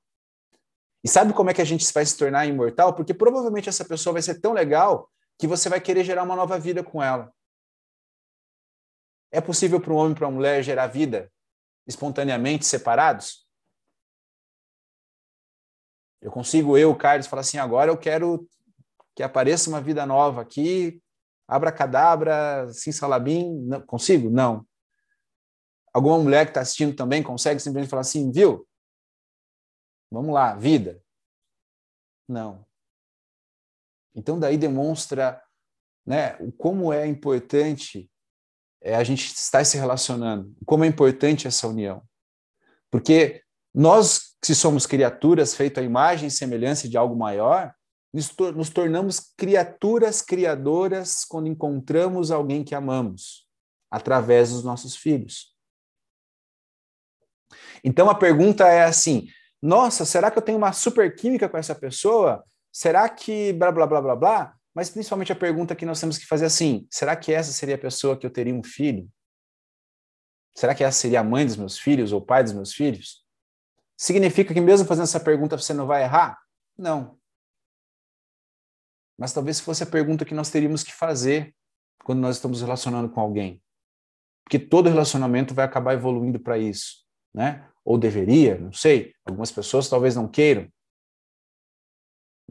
[1.04, 2.94] E sabe como é que a gente vai se tornar imortal?
[2.94, 6.60] Porque provavelmente essa pessoa vai ser tão legal que você vai querer gerar uma nova
[6.60, 7.34] vida com ela.
[9.32, 11.32] É possível para um homem e para uma mulher gerar vida
[11.88, 13.48] espontaneamente separados?
[16.22, 18.48] Eu consigo, eu, Carlos, falar assim: agora eu quero
[19.15, 21.02] que apareça uma vida nova aqui,
[21.48, 23.62] abracadabra, salabim.
[23.62, 24.30] Não, consigo?
[24.30, 24.67] Não.
[25.94, 28.67] Alguma mulher que está assistindo também consegue simplesmente falar assim: viu?
[30.12, 31.02] Vamos lá, vida.
[32.28, 32.65] Não.
[34.13, 35.41] Então, daí demonstra
[36.06, 38.11] né, como é importante
[38.82, 42.02] é, a gente estar se relacionando, como é importante essa união.
[42.89, 43.41] Porque
[43.74, 47.74] nós, que somos criaturas feitas à imagem e semelhança de algo maior,
[48.13, 53.48] nos tornamos criaturas criadoras quando encontramos alguém que amamos,
[53.89, 55.56] através dos nossos filhos.
[57.84, 59.28] Então a pergunta é assim:
[59.62, 62.44] nossa, será que eu tenho uma super química com essa pessoa?
[62.72, 64.56] Será que blá blá blá blá blá?
[64.73, 67.79] Mas principalmente a pergunta que nós temos que fazer assim: será que essa seria a
[67.79, 69.10] pessoa que eu teria um filho?
[70.55, 73.25] Será que essa seria a mãe dos meus filhos ou o pai dos meus filhos?
[73.97, 76.38] Significa que mesmo fazendo essa pergunta você não vai errar?
[76.77, 77.19] Não.
[79.17, 81.55] Mas talvez fosse a pergunta que nós teríamos que fazer
[82.03, 83.62] quando nós estamos relacionando com alguém.
[84.43, 87.69] Porque todo relacionamento vai acabar evoluindo para isso, né?
[87.86, 89.13] Ou deveria, não sei.
[89.23, 90.67] Algumas pessoas talvez não queiram.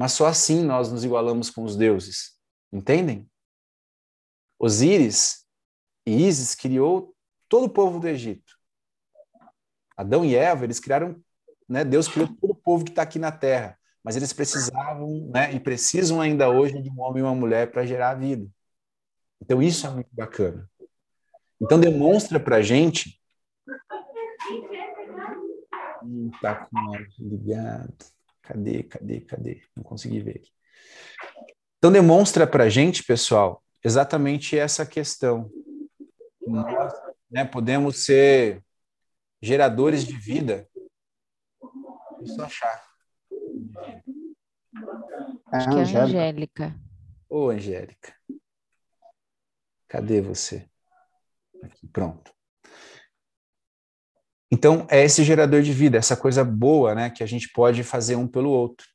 [0.01, 2.39] Mas só assim nós nos igualamos com os deuses.
[2.73, 3.31] Entendem?
[4.59, 5.45] Osíris
[6.07, 7.15] e Ísis criou
[7.47, 8.57] todo o povo do Egito.
[9.95, 11.23] Adão e Eva, eles criaram,
[11.69, 15.53] né, Deus criou todo o povo que está aqui na Terra, mas eles precisavam, né,
[15.53, 18.49] e precisam ainda hoje de um homem e uma mulher para gerar a vida.
[19.39, 20.67] Então isso é muito bacana.
[21.61, 23.21] Então demonstra para a gente.
[26.03, 28.20] Hum, tá com ligado.
[28.43, 29.63] Cadê, cadê, cadê?
[29.77, 30.51] Não consegui ver aqui.
[31.79, 35.51] Então, demonstra para a gente, pessoal, exatamente essa questão.
[36.47, 36.93] Nós
[37.31, 38.63] né, podemos ser
[39.41, 40.69] geradores de vida.
[41.63, 42.85] Eu achar.
[45.53, 46.77] Acho que é a Angélica.
[47.29, 48.15] Ô, Angélica.
[49.89, 50.69] Cadê você?
[51.63, 52.33] Aqui, pronto.
[54.53, 58.17] Então, é esse gerador de vida, essa coisa boa né, que a gente pode fazer
[58.17, 58.87] um pelo outro.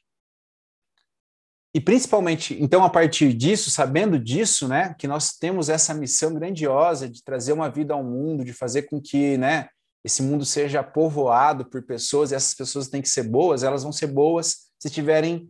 [1.74, 7.08] E principalmente, então, a partir disso, sabendo disso, né, que nós temos essa missão grandiosa
[7.08, 9.68] de trazer uma vida ao mundo, de fazer com que né,
[10.04, 13.92] esse mundo seja povoado por pessoas, e essas pessoas têm que ser boas, elas vão
[13.92, 15.50] ser boas se tiverem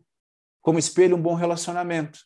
[0.62, 2.20] como espelho um bom relacionamento.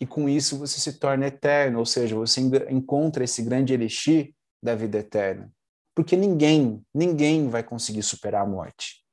[0.00, 4.74] E com isso você se torna eterno, ou seja, você encontra esse grande elixir da
[4.74, 5.48] vida eterna.
[5.94, 9.04] Porque ninguém, ninguém vai conseguir superar a morte.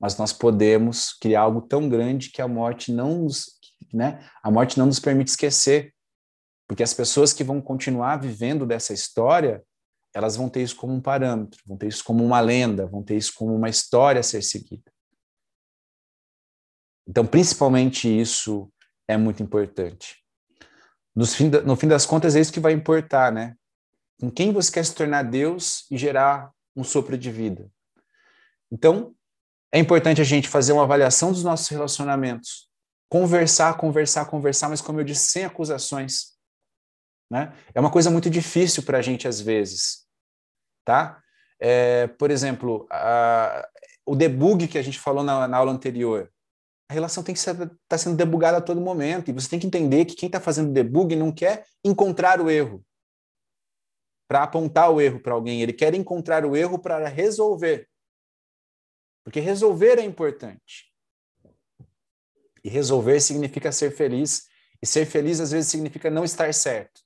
[0.00, 3.46] Mas nós podemos criar algo tão grande que a morte não nos,
[3.92, 4.28] né?
[4.42, 5.94] A morte não nos permite esquecer.
[6.66, 9.62] Porque as pessoas que vão continuar vivendo dessa história,
[10.14, 13.16] elas vão ter isso como um parâmetro, vão ter isso como uma lenda, vão ter
[13.16, 14.90] isso como uma história a ser seguida.
[17.06, 18.72] Então, principalmente isso
[19.06, 20.24] é muito importante.
[21.14, 23.54] No fim, no fim das contas, é isso que vai importar, né?
[24.20, 27.70] Com quem você quer se tornar Deus e gerar um sopro de vida.
[28.70, 29.14] Então,
[29.72, 32.68] é importante a gente fazer uma avaliação dos nossos relacionamentos,
[33.08, 36.34] conversar, conversar, conversar, mas como eu disse, sem acusações.
[37.30, 37.52] Né?
[37.74, 40.06] É uma coisa muito difícil para a gente às vezes,
[40.84, 41.20] tá?
[41.60, 43.66] É, por exemplo, a,
[44.06, 46.30] o debug que a gente falou na, na aula anterior,
[46.88, 49.66] a relação tem que estar tá sendo debugada a todo momento e você tem que
[49.66, 52.84] entender que quem está fazendo debug não quer encontrar o erro,
[54.34, 57.88] para apontar o erro para alguém, ele quer encontrar o erro para resolver.
[59.22, 60.92] Porque resolver é importante.
[62.64, 64.48] E resolver significa ser feliz,
[64.82, 67.00] e ser feliz às vezes significa não estar certo.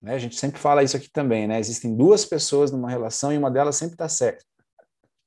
[0.00, 0.14] Né?
[0.14, 1.60] A gente sempre fala isso aqui também, né?
[1.60, 4.42] Existem duas pessoas numa relação e uma delas sempre está certa.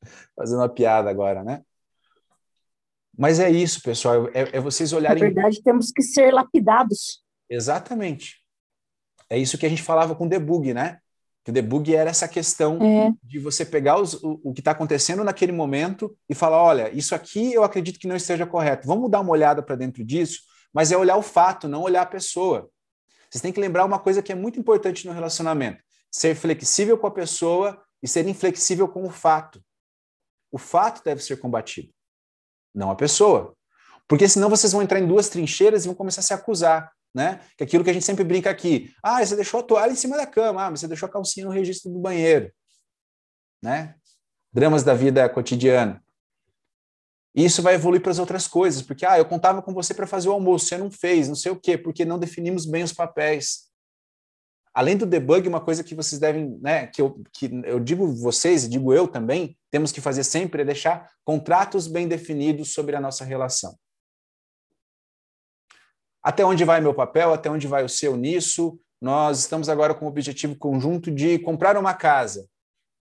[0.36, 1.64] Fazendo uma piada agora, né?
[3.16, 5.22] Mas é isso, pessoal, é, é vocês olharem.
[5.22, 7.24] Na verdade, temos que ser lapidados.
[7.48, 8.43] Exatamente.
[9.34, 11.00] É isso que a gente falava com debug, né?
[11.44, 13.12] Que o debug era essa questão É.
[13.24, 17.16] de você pegar os- o, o que está acontecendo naquele momento e falar: olha, isso
[17.16, 18.88] aqui eu acredito que não esteja correto.
[18.88, 20.42] Vamos dar uma olhada para dentro disso,
[20.74, 22.70] mas é olhar o fato, não olhar a pessoa.
[23.30, 27.08] Vocês têm que lembrar uma coisa que é muito importante no relacionamento: ser flexível com
[27.08, 29.60] a pessoa e ser inflexível com o fato.
[30.52, 31.90] O fato deve ser combatido,
[32.74, 33.56] não a pessoa.
[34.08, 37.40] Porque senão vocês vão entrar em duas trincheiras e vão começar a se acusar, né?
[37.58, 38.94] Que é aquilo que a gente sempre brinca aqui.
[39.04, 41.46] Ah, você deixou a toalha em cima da cama, ah, mas você deixou a calcinha
[41.46, 42.52] no registro do banheiro,
[43.62, 43.96] né?
[44.52, 46.04] Dramas da vida cotidiana.
[47.36, 50.30] Isso vai evoluir para as outras coisas, porque ah, eu contava com você para fazer
[50.30, 53.72] o almoço, você não fez, não sei o quê, porque não definimos bem os papéis.
[54.74, 58.64] Além do debug, uma coisa que vocês devem, né, que eu, que eu digo vocês
[58.64, 63.00] e digo eu também, temos que fazer sempre é deixar contratos bem definidos sobre a
[63.00, 63.76] nossa relação.
[66.24, 67.34] Até onde vai meu papel?
[67.34, 68.80] Até onde vai o seu nisso?
[69.02, 72.48] Nós estamos agora com o objetivo conjunto de comprar uma casa.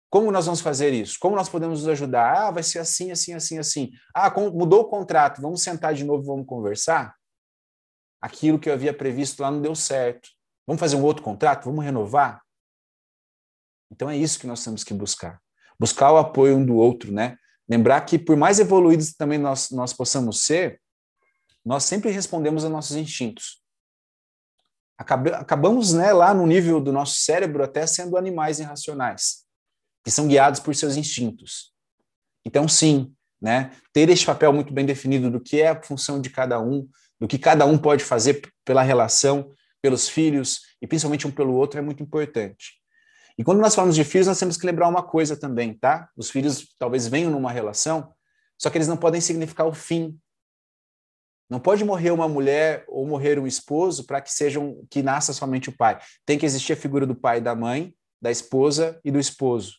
[0.10, 1.18] Como nós vamos fazer isso?
[1.20, 2.36] Como nós podemos nos ajudar?
[2.36, 3.92] Ah, vai ser assim, assim, assim, assim.
[4.14, 7.16] Ah, mudou o contrato, vamos sentar de novo, vamos conversar?
[8.20, 10.28] Aquilo que eu havia previsto lá não deu certo.
[10.66, 11.66] Vamos fazer um outro contrato?
[11.66, 12.42] Vamos renovar?
[13.92, 15.40] Então é isso que nós temos que buscar.
[15.80, 17.38] Buscar o apoio um do outro, né?
[17.70, 20.81] Lembrar que por mais evoluídos também nós, nós possamos ser,
[21.64, 23.62] nós sempre respondemos aos nossos instintos.
[24.98, 29.46] Acabamos né, lá no nível do nosso cérebro até sendo animais irracionais,
[30.04, 31.74] que são guiados por seus instintos.
[32.46, 36.30] Então, sim, né, ter este papel muito bem definido do que é a função de
[36.30, 36.88] cada um,
[37.20, 41.80] do que cada um pode fazer pela relação, pelos filhos e principalmente um pelo outro
[41.80, 42.80] é muito importante.
[43.38, 46.10] E quando nós falamos de filhos, nós temos que lembrar uma coisa também, tá?
[46.16, 48.14] Os filhos talvez venham numa relação,
[48.56, 50.20] só que eles não podem significar o fim
[51.52, 55.68] não pode morrer uma mulher ou morrer um esposo para que sejam que nasça somente
[55.68, 56.00] o pai.
[56.26, 59.76] Tem que existir a figura do pai da mãe, da esposa e do esposo.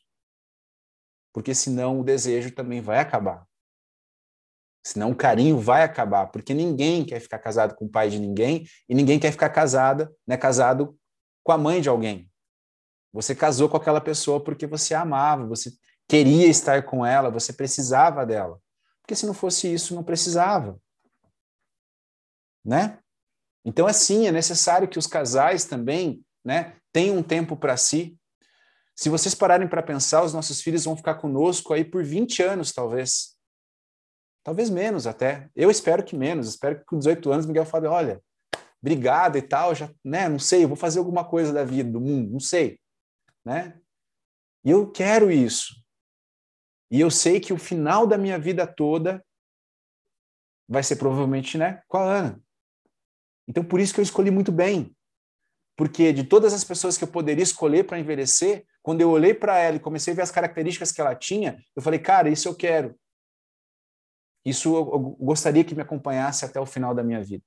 [1.32, 3.46] Porque senão o desejo também vai acabar.
[4.84, 8.66] Senão o carinho vai acabar, porque ninguém quer ficar casado com o pai de ninguém
[8.86, 10.94] e ninguém quer ficar casada, né, casado
[11.42, 12.30] com a mãe de alguém.
[13.14, 15.72] Você casou com aquela pessoa porque você a amava, você
[16.06, 18.60] queria estar com ela, você precisava dela.
[19.00, 20.78] Porque se não fosse isso, não precisava
[22.64, 22.98] né?
[23.64, 28.18] Então, assim, é necessário que os casais também né, tenham um tempo para si.
[28.94, 32.72] Se vocês pararem para pensar, os nossos filhos vão ficar conosco aí por 20 anos,
[32.72, 33.36] talvez.
[34.44, 35.48] Talvez menos até.
[35.54, 36.48] Eu espero que menos.
[36.48, 38.20] Espero que com 18 anos Miguel fale, olha,
[38.82, 42.00] obrigado e tal, já, né, não sei, eu vou fazer alguma coisa da vida, do
[42.00, 42.80] mundo, não sei,
[43.44, 43.78] né?
[44.64, 45.80] E eu quero isso.
[46.90, 49.24] E eu sei que o final da minha vida toda
[50.68, 52.42] vai ser provavelmente, né, com a Ana.
[53.52, 54.96] Então, por isso que eu escolhi muito bem.
[55.76, 59.58] Porque de todas as pessoas que eu poderia escolher para envelhecer, quando eu olhei para
[59.58, 62.54] ela e comecei a ver as características que ela tinha, eu falei, cara, isso eu
[62.54, 62.98] quero.
[64.42, 64.84] Isso eu
[65.20, 67.44] gostaria que me acompanhasse até o final da minha vida.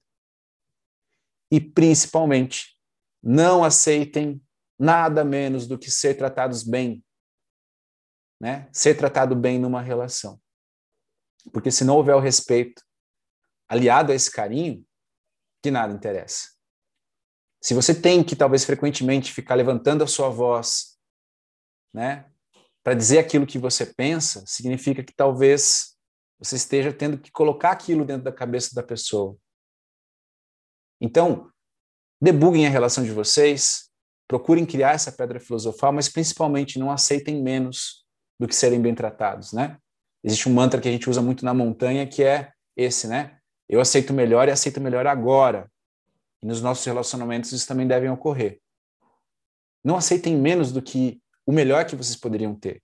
[1.51, 2.77] E, principalmente,
[3.21, 4.39] não aceitem
[4.77, 7.03] nada menos do que ser tratados bem.
[8.39, 8.69] Né?
[8.71, 10.39] Ser tratado bem numa relação.
[11.51, 12.83] Porque se não houver o respeito
[13.67, 14.84] aliado a esse carinho,
[15.65, 16.51] que nada interessa.
[17.59, 20.99] Se você tem que, talvez, frequentemente ficar levantando a sua voz,
[21.91, 22.29] né,
[22.83, 25.97] para dizer aquilo que você pensa, significa que talvez
[26.37, 29.35] você esteja tendo que colocar aquilo dentro da cabeça da pessoa.
[31.01, 31.49] Então,
[32.21, 33.89] debuguem a relação de vocês,
[34.27, 38.05] procurem criar essa pedra filosofal, mas principalmente não aceitem menos
[38.39, 39.79] do que serem bem tratados, né?
[40.23, 43.39] Existe um mantra que a gente usa muito na montanha que é esse, né?
[43.67, 45.71] Eu aceito melhor e aceito melhor agora.
[46.41, 48.59] E nos nossos relacionamentos isso também deve ocorrer.
[49.83, 52.81] Não aceitem menos do que o melhor que vocês poderiam ter.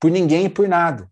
[0.00, 1.10] Por ninguém e por nada.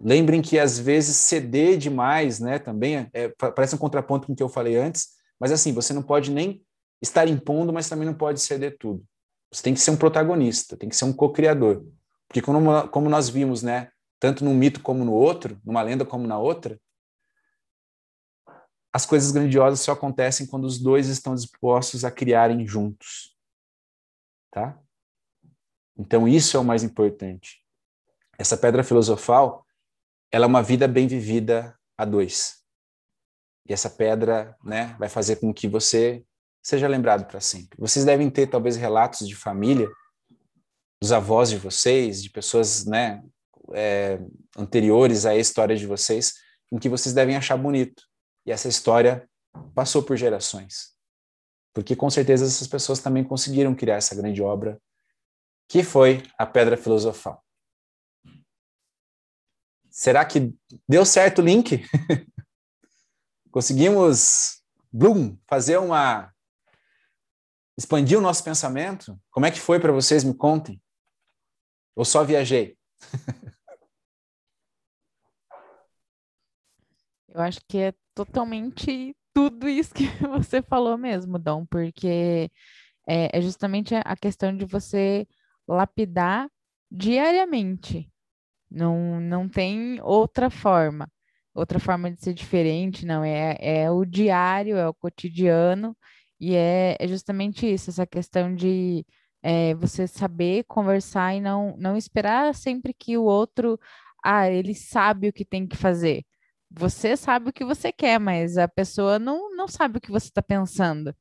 [0.00, 4.36] Lembrem que às vezes ceder demais, né, também é, é, parece um contraponto com o
[4.36, 5.10] que eu falei antes,
[5.40, 6.62] mas assim, você não pode nem
[7.00, 9.04] estar impondo, mas também não pode ceder tudo.
[9.50, 11.86] Você tem que ser um protagonista, tem que ser um co-criador.
[12.26, 13.88] Porque como, como nós vimos, né,
[14.18, 16.80] tanto num mito como no outro, numa lenda como na outra,
[18.92, 23.36] as coisas grandiosas só acontecem quando os dois estão dispostos a criarem juntos.
[24.52, 24.78] Tá?
[25.98, 27.60] Então isso é o mais importante.
[28.38, 29.66] Essa pedra filosofal,
[30.30, 32.64] ela é uma vida bem vivida a dois.
[33.68, 36.24] E essa pedra, né, vai fazer com que você
[36.62, 37.76] seja lembrado para sempre.
[37.78, 39.90] Vocês devem ter talvez relatos de família,
[41.00, 43.22] dos avós de vocês, de pessoas, né,
[43.72, 44.18] é,
[44.56, 46.34] anteriores à história de vocês,
[46.72, 48.02] em que vocês devem achar bonito.
[48.46, 49.28] E essa história
[49.74, 50.94] passou por gerações.
[51.72, 54.80] Porque com certeza essas pessoas também conseguiram criar essa grande obra,
[55.68, 57.42] que foi a Pedra Filosofal.
[59.90, 60.52] Será que
[60.88, 61.84] deu certo o link?
[63.50, 64.60] Conseguimos,
[64.92, 66.32] Bloom, fazer uma.
[67.78, 69.16] expandir o nosso pensamento?
[69.30, 70.24] Como é que foi para vocês?
[70.24, 70.82] Me contem.
[71.94, 72.76] Ou só viajei?
[77.34, 82.50] Eu acho que é totalmente tudo isso que você falou mesmo, Dom, porque
[83.08, 85.26] é, é justamente a questão de você
[85.68, 86.48] lapidar
[86.90, 88.10] diariamente.
[88.70, 91.10] Não, não tem outra forma,
[91.54, 93.24] outra forma de ser diferente, não.
[93.24, 95.96] É, é o diário, é o cotidiano,
[96.40, 99.06] e é, é justamente isso, essa questão de
[99.42, 103.78] é, você saber conversar e não, não esperar sempre que o outro,
[104.24, 106.24] ah, ele sabe o que tem que fazer.
[106.76, 110.26] Você sabe o que você quer, mas a pessoa não, não sabe o que você
[110.26, 111.14] está pensando.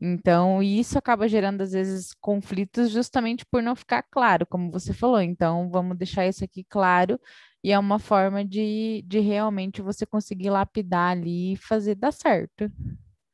[0.00, 5.20] Então, isso acaba gerando, às vezes, conflitos justamente por não ficar claro, como você falou.
[5.20, 7.18] Então, vamos deixar isso aqui claro,
[7.62, 12.70] e é uma forma de, de realmente você conseguir lapidar ali e fazer dar certo.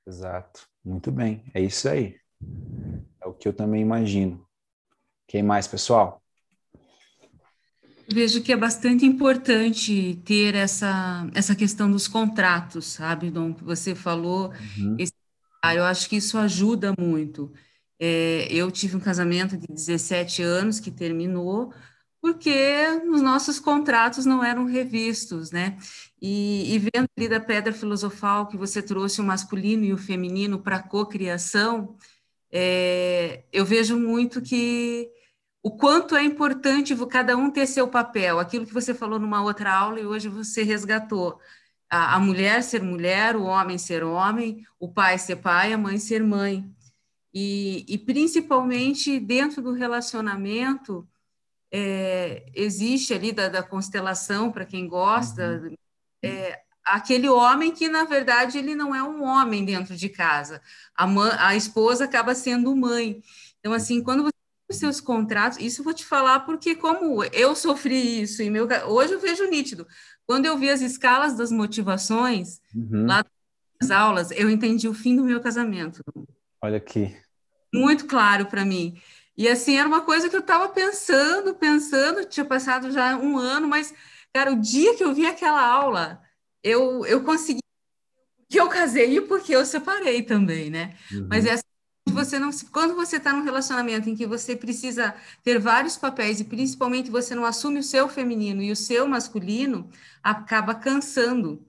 [0.06, 0.68] Exato.
[0.84, 1.44] Muito bem.
[1.54, 2.16] É isso aí.
[3.20, 4.46] É o que eu também imagino.
[5.26, 6.22] Quem mais, pessoal?
[8.12, 13.94] Vejo que é bastante importante ter essa, essa questão dos contratos, sabe, Dom, que você
[13.94, 14.52] falou.
[14.76, 14.96] Uhum.
[14.98, 15.12] Esse,
[15.74, 17.52] eu acho que isso ajuda muito.
[17.98, 21.72] É, eu tive um casamento de 17 anos que terminou,
[22.20, 25.78] porque os nossos contratos não eram revistos, né?
[26.20, 30.58] E, e, vendo ali da pedra filosofal que você trouxe o masculino e o feminino
[30.58, 31.96] para a cocriação,
[32.50, 35.08] é, eu vejo muito que
[35.62, 39.72] o quanto é importante cada um ter seu papel, aquilo que você falou numa outra
[39.72, 41.38] aula e hoje você resgatou.
[41.88, 45.98] A, a mulher ser mulher, o homem ser homem, o pai ser pai, a mãe
[45.98, 46.64] ser mãe.
[47.34, 51.06] E, e principalmente dentro do relacionamento,
[51.70, 55.76] é, existe ali da, da constelação, para quem gosta, uhum.
[56.22, 60.60] é, aquele homem que, na verdade, ele não é um homem dentro de casa.
[60.94, 63.22] A, mãe, a esposa acaba sendo mãe.
[63.58, 64.39] Então, assim, quando você
[64.70, 68.68] os seus contratos, isso eu vou te falar porque como eu sofri isso, e meu,
[68.86, 69.86] hoje eu vejo nítido.
[70.26, 73.06] Quando eu vi as escalas das motivações uhum.
[73.06, 73.24] lá
[73.80, 76.02] nas aulas, eu entendi o fim do meu casamento.
[76.62, 77.16] Olha aqui.
[77.74, 79.00] Muito claro para mim.
[79.36, 83.66] E assim, era uma coisa que eu estava pensando, pensando, tinha passado já um ano,
[83.66, 83.94] mas,
[84.32, 86.20] cara, o dia que eu vi aquela aula,
[86.62, 87.60] eu, eu consegui
[88.48, 90.96] que eu casei e porque eu separei também, né?
[91.12, 91.26] Uhum.
[91.30, 91.62] Mas essa
[92.10, 96.44] você não quando você está num relacionamento em que você precisa ter vários papéis e
[96.44, 99.88] principalmente você não assume o seu feminino e o seu masculino,
[100.22, 101.64] acaba cansando.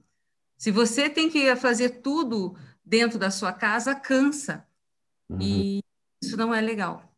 [0.56, 4.66] Se você tem que fazer tudo dentro da sua casa, cansa.
[5.28, 5.38] Uhum.
[5.40, 5.80] E
[6.22, 7.12] isso não é legal.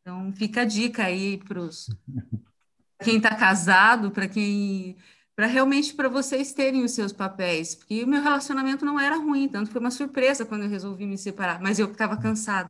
[0.00, 1.60] Então fica a dica aí para
[3.04, 4.96] quem está casado, para quem
[5.40, 9.48] para realmente para vocês terem os seus papéis, porque o meu relacionamento não era ruim,
[9.48, 12.68] tanto foi uma surpresa quando eu resolvi me separar, mas eu estava cansado.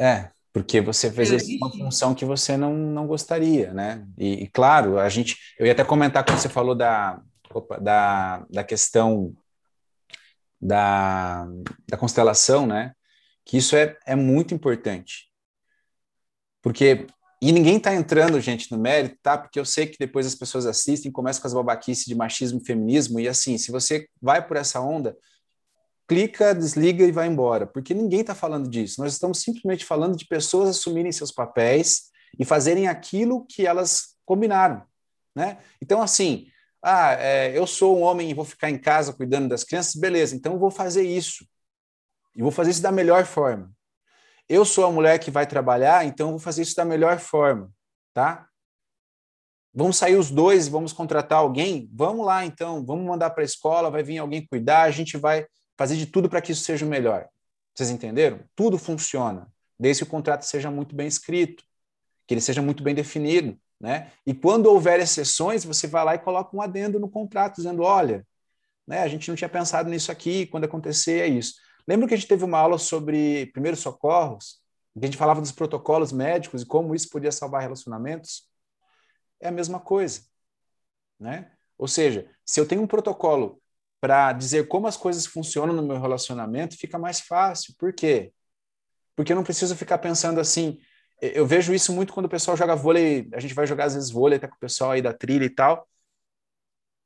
[0.00, 4.06] É, porque você fez isso uma função que você não, não gostaria, né?
[4.16, 7.20] E, e, claro, a gente, eu ia até comentar quando você falou da,
[7.52, 9.36] opa, da, da questão
[10.58, 11.46] da,
[11.86, 12.94] da constelação, né?
[13.44, 15.30] Que isso é, é muito importante.
[16.62, 17.06] Porque
[17.40, 19.38] e ninguém está entrando, gente, no mérito, tá?
[19.38, 22.64] Porque eu sei que depois as pessoas assistem, começam com as babaquices de machismo e
[22.64, 25.16] feminismo, e assim, se você vai por essa onda,
[26.08, 29.00] clica, desliga e vai embora, porque ninguém está falando disso.
[29.00, 34.82] Nós estamos simplesmente falando de pessoas assumirem seus papéis e fazerem aquilo que elas combinaram,
[35.34, 35.58] né?
[35.80, 36.48] Então, assim,
[36.82, 40.34] ah, é, eu sou um homem e vou ficar em casa cuidando das crianças, beleza,
[40.34, 41.46] então eu vou fazer isso.
[42.34, 43.77] E vou fazer isso da melhor forma
[44.48, 47.70] eu sou a mulher que vai trabalhar, então vou fazer isso da melhor forma,
[48.14, 48.48] tá?
[49.74, 51.88] Vamos sair os dois e vamos contratar alguém?
[51.92, 55.46] Vamos lá, então, vamos mandar para a escola, vai vir alguém cuidar, a gente vai
[55.76, 57.28] fazer de tudo para que isso seja o melhor.
[57.74, 58.40] Vocês entenderam?
[58.56, 59.46] Tudo funciona,
[59.78, 61.62] desde que o contrato seja muito bem escrito,
[62.26, 64.10] que ele seja muito bem definido, né?
[64.26, 68.26] E quando houver exceções, você vai lá e coloca um adendo no contrato, dizendo, olha,
[68.86, 71.54] né, a gente não tinha pensado nisso aqui, quando acontecer é isso.
[71.88, 74.60] Lembra que a gente teve uma aula sobre primeiros socorros?
[74.94, 78.48] A gente falava dos protocolos médicos e como isso podia salvar relacionamentos?
[79.40, 80.22] É a mesma coisa,
[81.18, 81.50] né?
[81.78, 83.60] Ou seja, se eu tenho um protocolo
[84.00, 87.74] para dizer como as coisas funcionam no meu relacionamento, fica mais fácil.
[87.78, 88.32] Por quê?
[89.18, 90.78] porque eu não preciso ficar pensando assim.
[91.20, 94.12] Eu vejo isso muito quando o pessoal joga vôlei, a gente vai jogar às vezes
[94.12, 95.88] vôlei, tá com o pessoal aí da trilha e tal.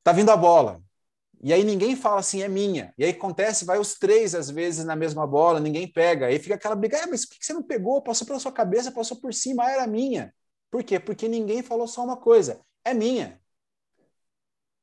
[0.05, 0.83] Tá vindo a bola.
[1.43, 2.95] E aí ninguém fala assim, é minha.
[2.97, 6.27] E aí acontece, vai os três às vezes na mesma bola, ninguém pega.
[6.27, 8.01] Aí fica aquela briga, ah, mas por que você não pegou?
[8.03, 10.33] Passou pela sua cabeça, passou por cima, ah, era minha.
[10.71, 11.01] Por quê?
[11.01, 13.41] Porque ninguém falou só uma coisa, é minha.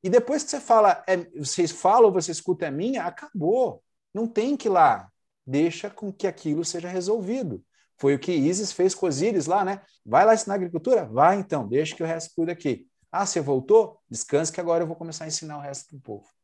[0.03, 3.83] E depois que você fala, é, vocês falam, você escuta é minha, acabou.
[4.13, 5.09] Não tem que ir lá.
[5.45, 7.63] Deixa com que aquilo seja resolvido.
[7.97, 9.81] Foi o que Isis fez com Osíris lá, né?
[10.05, 11.05] Vai lá ensinar agricultura?
[11.05, 12.87] Vai então, deixa que o resto cuida aqui.
[13.11, 13.99] Ah, você voltou?
[14.09, 16.38] Descanse que agora eu vou começar a ensinar o resto do povo.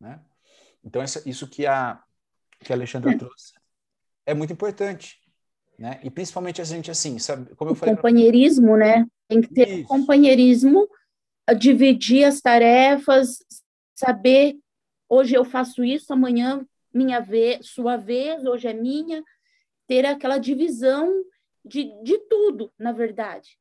[0.00, 0.20] Né?
[0.84, 2.02] Então, isso, isso que a,
[2.60, 3.16] que a Alexandra é.
[3.16, 3.58] trouxe
[4.28, 5.18] é muito importante.
[5.78, 6.00] Né?
[6.04, 7.96] E principalmente a gente, assim, sabe, como eu falei.
[7.96, 8.76] Companheirismo, pra...
[8.76, 9.06] né?
[9.26, 10.86] Tem que ter companheirismo
[11.56, 13.38] dividir as tarefas,
[13.94, 14.58] saber
[15.08, 19.22] hoje eu faço isso, amanhã minha vez, sua vez, hoje é minha,
[19.86, 21.10] ter aquela divisão
[21.64, 23.58] de, de tudo, na verdade.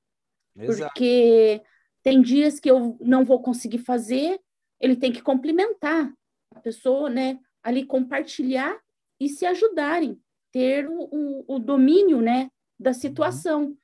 [0.57, 0.91] Exato.
[0.91, 1.61] Porque
[2.03, 4.39] tem dias que eu não vou conseguir fazer,
[4.79, 6.11] ele tem que complementar
[6.57, 7.39] a pessoa, né?
[7.63, 8.77] Ali compartilhar
[9.19, 10.19] e se ajudarem,
[10.51, 12.49] ter o, o, o domínio, né,
[12.79, 12.93] da uhum.
[12.93, 13.77] situação.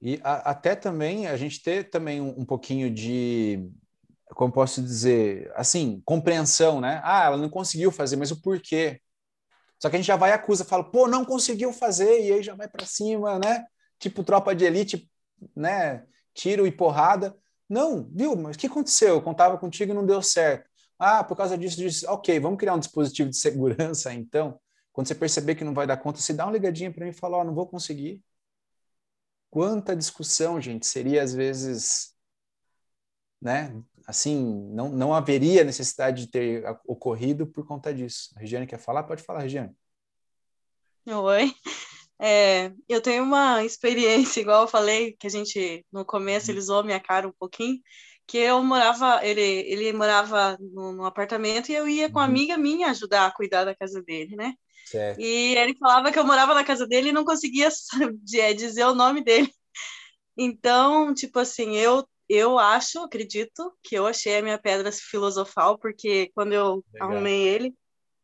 [0.00, 3.70] E a, até também a gente ter também um, um, pouquinho de,
[4.34, 7.00] como posso dizer, assim, compreensão, né?
[7.04, 9.00] Ah, ela não conseguiu fazer, mas o porquê?
[9.78, 12.42] Só que a gente já vai e acusa, fala, pô, não conseguiu fazer, e aí
[12.42, 13.64] já vai para cima, né?
[13.98, 15.10] Tipo tropa de elite,
[15.56, 16.04] né?
[16.34, 17.36] Tiro e porrada.
[17.68, 18.36] Não, viu?
[18.36, 19.14] Mas o que aconteceu?
[19.14, 20.69] Eu contava contigo e não deu certo.
[21.02, 22.06] Ah, por causa disso, disso.
[22.10, 24.60] Ok, vamos criar um dispositivo de segurança, então.
[24.92, 27.14] Quando você perceber que não vai dar conta, você dá uma ligadinha para mim e
[27.14, 28.22] fala, ó, oh, não vou conseguir.
[29.48, 32.14] Quanta discussão, gente, seria às vezes,
[33.40, 33.82] né?
[34.06, 34.44] Assim,
[34.74, 38.28] não, não haveria necessidade de ter ocorrido por conta disso.
[38.36, 39.04] A Regiane quer falar?
[39.04, 39.74] Pode falar, Regiane.
[41.06, 41.54] Oi.
[42.22, 46.52] É, eu tenho uma experiência, igual eu falei, que a gente, no começo, uhum.
[46.54, 47.80] ele zoou minha cara um pouquinho,
[48.30, 52.30] que eu morava, ele, ele morava no, no apartamento e eu ia com uma uhum.
[52.30, 54.54] amiga minha ajudar a cuidar da casa dele, né?
[54.86, 55.20] Certo.
[55.20, 57.68] E ele falava que eu morava na casa dele e não conseguia
[58.38, 59.52] é, dizer o nome dele.
[60.38, 66.30] Então, tipo assim, eu eu acho, acredito, que eu achei a minha pedra filosofal, porque
[66.32, 67.10] quando eu Legal.
[67.10, 67.74] arrumei ele,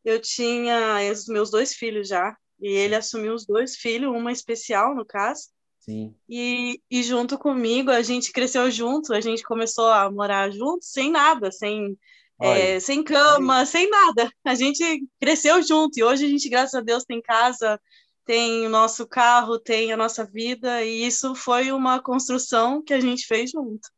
[0.04, 4.94] eu tinha os meus dois filhos já, e ele assumiu os dois filhos, uma especial,
[4.94, 5.48] no caso.
[5.88, 6.14] Sim.
[6.28, 11.10] E, e junto comigo, a gente cresceu junto, a gente começou a morar junto, sem
[11.10, 11.96] nada, sem
[12.38, 14.30] é, sem cama, sem nada.
[14.44, 14.82] A gente
[15.20, 17.80] cresceu junto e hoje a gente, graças a Deus, tem casa,
[18.24, 23.00] tem o nosso carro, tem a nossa vida e isso foi uma construção que a
[23.00, 23.88] gente fez junto.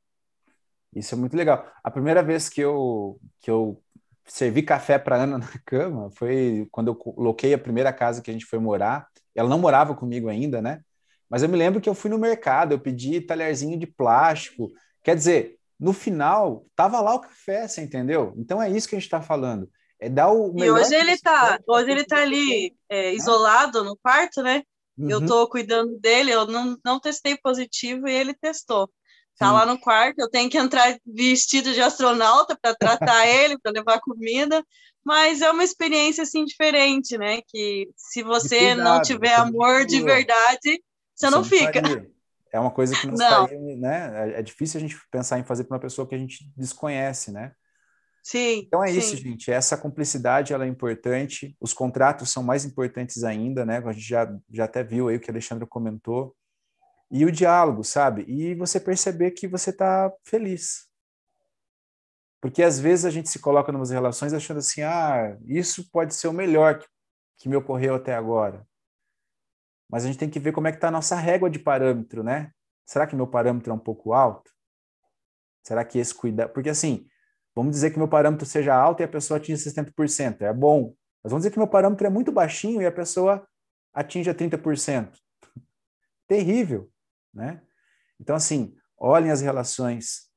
[0.95, 1.67] Isso é muito legal.
[1.83, 3.83] A primeira vez que eu que eu
[4.25, 8.33] servi café para Ana na cama foi quando eu coloquei a primeira casa que a
[8.33, 9.09] gente foi morar.
[9.35, 10.83] Ela não morava comigo ainda, né?
[11.29, 14.71] Mas eu me lembro que eu fui no mercado, eu pedi talherzinho de plástico.
[15.03, 18.35] Quer dizer, no final, tava lá o café, você entendeu?
[18.37, 19.71] Então é isso que a gente está falando.
[20.01, 24.43] É dar o E hoje ele está, hoje ele tá ali é, isolado no quarto,
[24.43, 24.63] né?
[24.97, 25.11] Uhum.
[25.11, 28.91] Eu estou cuidando dele, eu não, não testei positivo e ele testou.
[29.39, 29.53] Tá Sim.
[29.53, 34.01] lá no quarto, eu tenho que entrar vestido de astronauta para tratar ele, para levar
[34.01, 34.65] comida,
[35.05, 37.41] mas é uma experiência assim diferente, né?
[37.47, 40.83] Que se você cuidado, não tiver amor de verdade,
[41.19, 41.81] você, você não fica.
[41.81, 42.19] Faria
[42.53, 43.49] é uma coisa que não, não.
[43.49, 44.33] Sai, né?
[44.33, 47.31] É, é difícil a gente pensar em fazer para uma pessoa que a gente desconhece,
[47.31, 47.53] né?
[48.23, 48.65] Sim.
[48.67, 48.99] Então é sim.
[48.99, 49.51] isso, gente.
[49.51, 51.57] Essa cumplicidade ela é importante.
[51.61, 53.83] Os contratos são mais importantes ainda, né?
[53.85, 56.35] A gente já, já até viu aí o que a Alexandre comentou.
[57.11, 58.25] E o diálogo, sabe?
[58.29, 60.87] E você perceber que você está feliz.
[62.41, 66.15] Porque às vezes a gente se coloca em umas relações achando assim, ah, isso pode
[66.15, 66.87] ser o melhor que,
[67.39, 68.68] que me ocorreu até agora.
[69.89, 72.23] Mas a gente tem que ver como é que está a nossa régua de parâmetro,
[72.23, 72.53] né?
[72.85, 74.51] Será que meu parâmetro é um pouco alto?
[75.63, 76.53] Será que esse cuidado...
[76.53, 77.07] Porque assim,
[77.55, 80.43] vamos dizer que meu parâmetro seja alto e a pessoa atinge 60%.
[80.43, 80.95] É bom.
[81.23, 83.47] Mas vamos dizer que meu parâmetro é muito baixinho e a pessoa
[83.93, 85.19] atinge 30%.
[86.27, 86.91] Terrível,
[87.33, 87.63] né?
[88.21, 90.29] Então, assim, olhem as relações.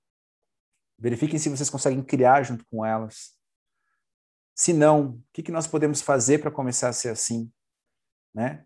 [0.98, 3.36] Verifiquem se vocês conseguem criar junto com elas.
[4.56, 7.52] Se não, o que, que nós podemos fazer para começar a ser assim?
[8.34, 8.66] Né?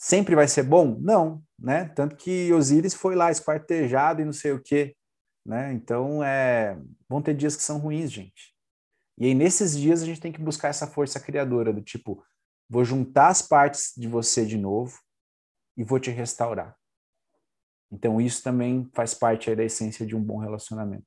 [0.00, 0.98] Sempre vai ser bom?
[0.98, 1.84] Não, né?
[1.90, 4.96] Tanto que Osíris foi lá esquartejado e não sei o quê,
[5.44, 5.74] né?
[5.74, 8.56] Então, é, vão ter dias que são ruins, gente.
[9.18, 12.24] E aí, nesses dias, a gente tem que buscar essa força criadora do tipo,
[12.66, 14.98] vou juntar as partes de você de novo
[15.76, 16.74] e vou te restaurar.
[17.92, 21.04] Então, isso também faz parte da essência de um bom relacionamento.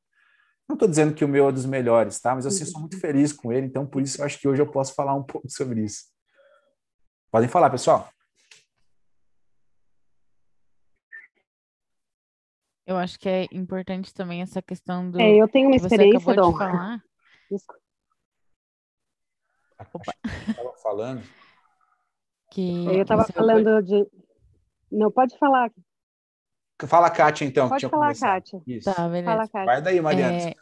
[0.69, 2.35] Não estou dizendo que o meu é dos melhores, tá?
[2.35, 4.71] Mas eu sou muito feliz com ele, então por isso eu acho que hoje eu
[4.71, 6.03] posso falar um pouco sobre isso.
[7.31, 8.13] Podem falar, pessoal.
[12.85, 15.19] Eu acho que é importante também essa questão do.
[15.19, 16.51] É, eu tenho uma experiência, acabou Dom.
[16.51, 17.03] de falar.
[17.49, 17.81] Desculpa.
[19.93, 20.13] Opa.
[20.47, 21.23] Estava falando.
[22.51, 24.07] Que Eu estava você acabou de- falando de.
[24.91, 25.71] Não, pode falar.
[26.85, 27.65] Fala, Kátia, então.
[27.65, 28.33] que Pode tinha falar, começado.
[28.43, 28.61] Kátia.
[28.67, 28.93] Isso.
[28.93, 29.25] Tá, beleza.
[29.31, 29.65] Fala, Kátia.
[29.65, 30.37] Vai daí, Mariana.
[30.37, 30.53] É,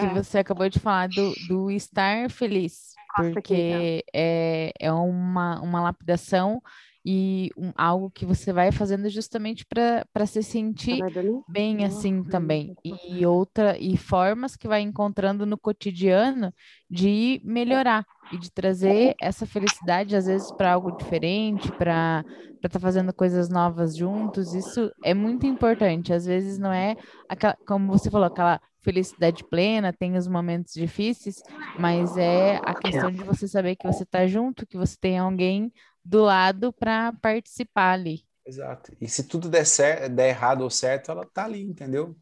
[0.00, 5.80] que você acabou de falar do, do estar feliz, Nossa, porque é, é uma, uma
[5.80, 6.60] lapidação
[7.08, 11.04] e um- algo que você vai fazendo justamente para para se sentir
[11.46, 12.76] bem assim também.
[12.84, 16.52] E outra e formas que vai encontrando no cotidiano
[16.90, 22.24] de melhorar e de trazer essa felicidade às vezes para algo diferente, para
[22.60, 24.52] para estar fazendo coisas novas juntos.
[24.52, 26.12] Isso é muito importante.
[26.12, 26.96] Às vezes não é
[27.28, 31.42] aquela, como você falou, aquela felicidade plena, tem os momentos difíceis,
[31.76, 35.72] mas é a questão de você saber que você está junto, que você tem alguém
[36.08, 38.24] do lado para participar ali.
[38.46, 38.96] Exato.
[38.98, 42.16] E se tudo der, cer der errado ou certo, ela tá ali, entendeu?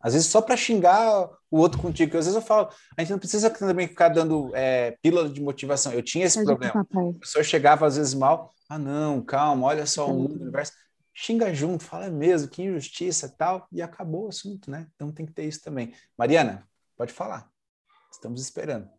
[0.00, 3.12] Às vezes só para xingar o outro contigo, que às vezes eu falo, a gente
[3.12, 5.92] não precisa também ficar dando é, pílula de motivação.
[5.92, 6.86] Eu tinha esse pro problema.
[7.16, 10.72] A pessoa chegava às vezes mal, ah não, calma, olha só o mundo, o universo.
[11.14, 14.86] Xinga junto, fala "É mesmo, que injustiça tal, e acabou o assunto, né?
[14.94, 15.94] Então tem que ter isso também.
[16.18, 17.48] Mariana, pode falar.
[18.12, 18.95] Estamos esperando.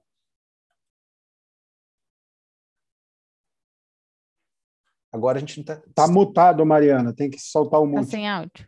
[5.17, 5.81] Agora a gente não tá.
[5.93, 7.13] Tá mutado, Mariana.
[7.13, 8.11] Tem que soltar o Tá mute.
[8.11, 8.67] sem áudio.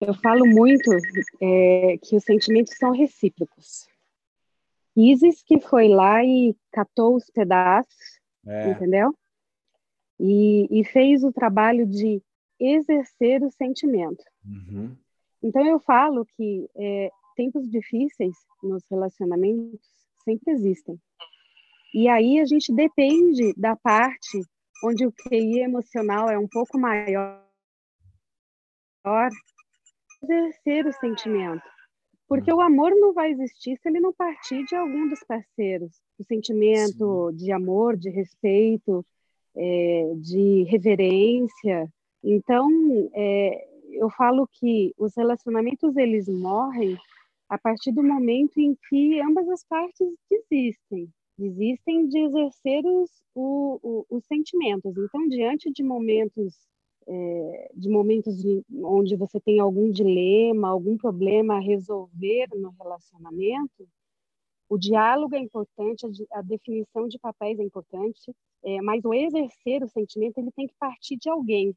[0.00, 0.90] Eu falo muito
[1.42, 3.86] é, que os sentimentos são recíprocos.
[4.96, 9.14] Isis que foi lá e catou os pedaços, É, entendeu?
[10.18, 12.22] E, e fez o trabalho de
[12.58, 14.22] exercer o sentimento.
[14.44, 14.96] uhum,
[15.42, 19.80] Então eu falo que é, tempos difíceis nos relacionamentos
[20.24, 20.98] sempre existem.
[21.94, 24.40] E aí a gente depende da parte
[24.84, 27.42] onde o QI emocional é um pouco maior,
[30.22, 31.62] exercer o sentimento.
[32.28, 35.90] Porque o amor não vai existir se ele não partir de algum dos parceiros.
[36.18, 39.04] O sentimento de amor, de respeito,
[39.56, 41.92] é, de reverência.
[42.22, 42.70] Então,
[43.14, 46.96] é, eu falo que os relacionamentos eles morrem
[47.48, 51.08] a partir do momento em que ambas as partes desistem,
[51.40, 54.94] desistem de exercer os, o, o, os sentimentos.
[54.96, 56.54] Então, diante de momentos
[57.08, 63.88] é, de momentos de, onde você tem algum dilema, algum problema a resolver no relacionamento,
[64.68, 68.32] o diálogo é importante, a, a definição de papéis é importante,
[68.62, 71.74] é, mas o exercer o sentimento ele tem que partir de alguém.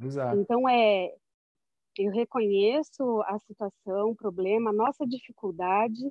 [0.00, 0.40] exato.
[0.40, 1.14] Então é,
[1.98, 6.10] eu reconheço a situação, o problema, a nossa dificuldade,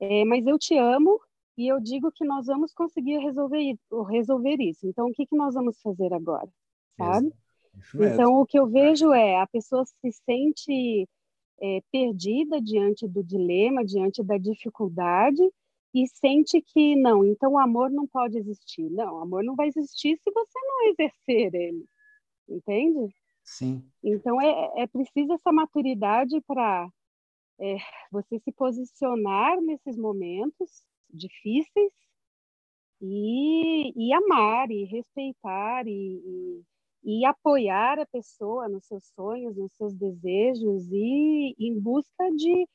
[0.00, 1.18] é, mas eu te amo
[1.56, 3.78] e eu digo que nós vamos conseguir resolver,
[4.08, 4.86] resolver isso.
[4.86, 6.48] Então o que que nós vamos fazer agora,
[6.96, 7.32] sabe?
[7.94, 11.08] Então, o que eu vejo é a pessoa se sente
[11.60, 15.42] é, perdida diante do dilema, diante da dificuldade,
[15.94, 18.90] e sente que não, então o amor não pode existir.
[18.90, 21.84] Não, o amor não vai existir se você não exercer ele,
[22.48, 23.14] entende?
[23.42, 23.82] Sim.
[24.02, 26.88] Então, é, é preciso essa maturidade para
[27.58, 27.76] é,
[28.10, 30.84] você se posicionar nesses momentos
[31.16, 31.92] difíceis
[33.00, 36.64] e, e amar, e respeitar, e, e
[37.06, 42.68] e apoiar a pessoa nos seus sonhos, nos seus desejos e em busca de,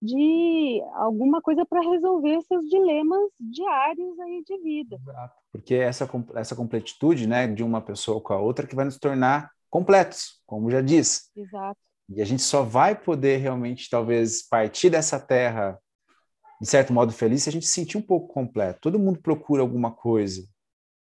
[0.00, 4.96] de alguma coisa para resolver seus dilemas diários aí de vida.
[5.50, 9.50] Porque essa, essa completitude né, de uma pessoa com a outra que vai nos tornar
[9.68, 11.22] completos, como já disse.
[11.34, 11.80] Exato.
[12.08, 15.80] E a gente só vai poder realmente, talvez, partir dessa terra,
[16.64, 18.80] de certo modo, feliz se a gente se sentir um pouco completo.
[18.80, 20.42] Todo mundo procura alguma coisa,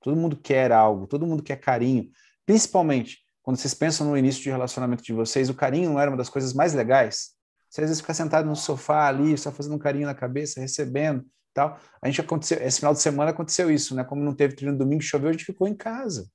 [0.02, 2.10] todo mundo quer algo, todo mundo quer carinho.
[2.48, 6.18] Principalmente quando vocês pensam no início de relacionamento de vocês, o carinho não era uma
[6.18, 7.34] das coisas mais legais.
[7.70, 11.24] Você às vezes fica sentado no sofá ali, só fazendo um carinho na cabeça, recebendo
[11.54, 11.80] tal.
[12.02, 14.04] A gente aconteceu, esse final de semana aconteceu isso, né?
[14.04, 16.28] Como não teve treino no domingo, choveu, a gente ficou em casa.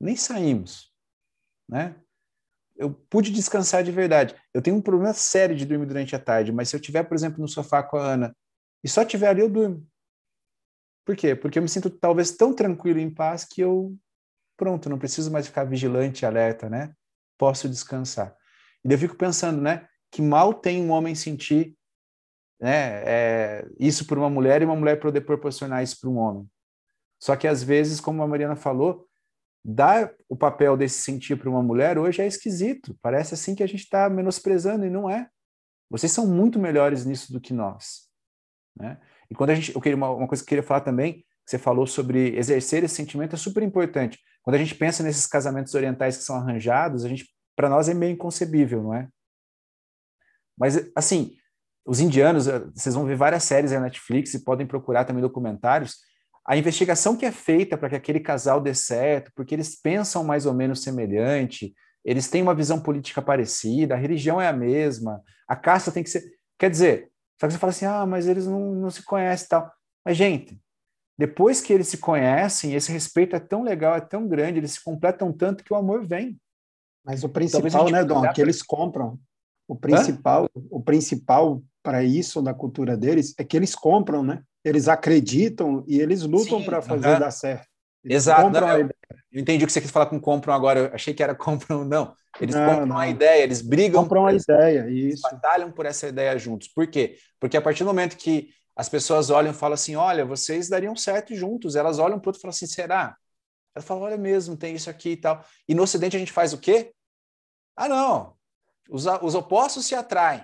[0.00, 0.90] Nem saímos,
[1.68, 1.96] né?
[2.74, 4.34] Eu pude descansar de verdade.
[4.54, 7.14] Eu tenho um problema sério de dormir durante a tarde, mas se eu tiver, por
[7.14, 8.34] exemplo, no sofá com a Ana
[8.84, 9.84] e só tiver ali, eu durmo.
[11.04, 11.34] Por quê?
[11.34, 13.96] Porque eu me sinto talvez tão tranquilo e em paz que eu
[14.56, 16.94] pronto, não preciso mais ficar vigilante, alerta, né?
[17.36, 18.36] Posso descansar.
[18.84, 19.88] E eu fico pensando, né?
[20.10, 21.76] Que mal tem um homem sentir
[22.60, 26.48] né, é, isso por uma mulher e uma mulher poder proporcionar isso para um homem.
[27.20, 29.08] Só que às vezes, como a Mariana falou,
[29.64, 32.96] dar o papel desse sentir para uma mulher hoje é esquisito.
[33.02, 35.28] Parece assim que a gente está menosprezando e não é.
[35.90, 38.03] Vocês são muito melhores nisso do que nós.
[38.76, 38.98] Né?
[39.30, 41.58] E quando a gente, eu queria uma, uma coisa que eu queria falar também, você
[41.58, 44.18] falou sobre exercer esse sentimento é super importante.
[44.42, 47.94] Quando a gente pensa nesses casamentos orientais que são arranjados, a gente para nós é
[47.94, 49.08] meio inconcebível, não é?
[50.58, 51.32] Mas, assim,
[51.86, 55.96] os indianos, eh, vocês vão ver várias séries na Netflix e podem procurar também documentários.
[56.46, 60.46] A investigação que é feita para que aquele casal dê certo, porque eles pensam mais
[60.46, 65.56] ou menos semelhante, eles têm uma visão política parecida, a religião é a mesma, a
[65.56, 66.22] caça tem que ser.
[66.58, 67.10] Quer dizer,
[67.40, 69.72] só que você fala assim, ah, mas eles não, não se conhecem e tal.
[70.04, 70.60] Mas, gente,
[71.18, 74.82] depois que eles se conhecem, esse respeito é tão legal, é tão grande, eles se
[74.82, 76.38] completam tanto que o amor vem.
[77.04, 79.18] Mas o principal, né, Dom, que eles compram.
[79.68, 80.60] O principal, Hã?
[80.70, 84.42] o principal para isso na cultura deles é que eles compram, né?
[84.64, 87.68] Eles acreditam e eles lutam para fazer dar certo.
[88.04, 88.50] Exato.
[88.50, 88.90] Não, eu,
[89.32, 90.80] eu, entendi o que você quis falar com compram agora.
[90.80, 92.14] Eu achei que era compram, não.
[92.40, 92.98] Eles não, compram não.
[92.98, 94.02] a ideia, eles brigam.
[94.02, 95.22] Compram a ideia, isso.
[95.22, 96.68] batalham por essa ideia juntos.
[96.68, 97.16] Por quê?
[97.40, 100.94] Porque a partir do momento que as pessoas olham e falam assim: olha, vocês dariam
[100.96, 101.76] certo juntos.
[101.76, 103.16] Elas olham para o outro e falam assim: será?
[103.74, 105.44] Ela fala: olha mesmo, tem isso aqui e tal.
[105.68, 106.92] E no Ocidente a gente faz o quê?
[107.76, 108.34] Ah, não.
[108.90, 110.42] Os, os opostos se atraem,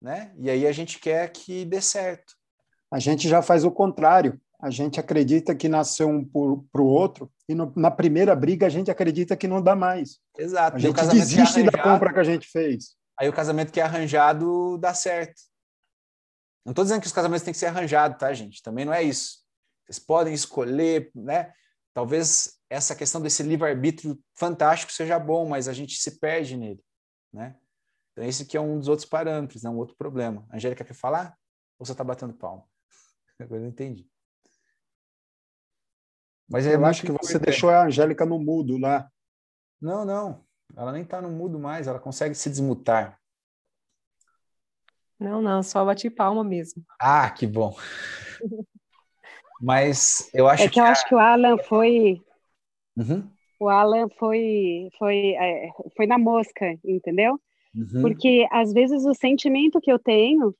[0.00, 0.32] né?
[0.38, 2.34] E aí a gente quer que dê certo.
[2.90, 4.40] A gente já faz o contrário.
[4.62, 8.70] A gente acredita que nasceu um para o outro e no, na primeira briga a
[8.70, 10.20] gente acredita que não dá mais.
[10.38, 10.76] Exato.
[10.76, 12.96] A gente é desiste é da compra que a gente fez.
[13.18, 15.42] Aí o casamento que é arranjado dá certo.
[16.64, 18.62] Não estou dizendo que os casamentos têm que ser arranjados, tá, gente?
[18.62, 19.38] Também não é isso.
[19.84, 21.52] Vocês podem escolher, né?
[21.92, 26.82] Talvez essa questão desse livre-arbítrio fantástico seja bom, mas a gente se perde nele,
[27.32, 27.56] né?
[28.12, 29.70] Então, esse aqui é um dos outros parâmetros, né?
[29.70, 30.46] um outro problema.
[30.52, 31.36] Angélica quer falar?
[31.78, 32.64] Ou você está batendo palma?
[33.40, 34.11] Agora eu entendi.
[36.52, 39.10] Mas é eu acho que você deixou a Angélica no mudo lá.
[39.80, 40.44] Não, não.
[40.76, 43.18] Ela nem está no mudo mais, ela consegue se desmutar.
[45.18, 46.84] Não, não, só bati palma mesmo.
[47.00, 47.74] Ah, que bom.
[49.60, 50.90] Mas eu acho é que, que eu a...
[50.90, 52.20] acho que o Alan foi
[52.96, 53.30] uhum.
[53.60, 57.40] o Alan foi foi é, foi na mosca, entendeu?
[57.74, 58.02] Uhum.
[58.02, 60.54] Porque às vezes o sentimento que eu tenho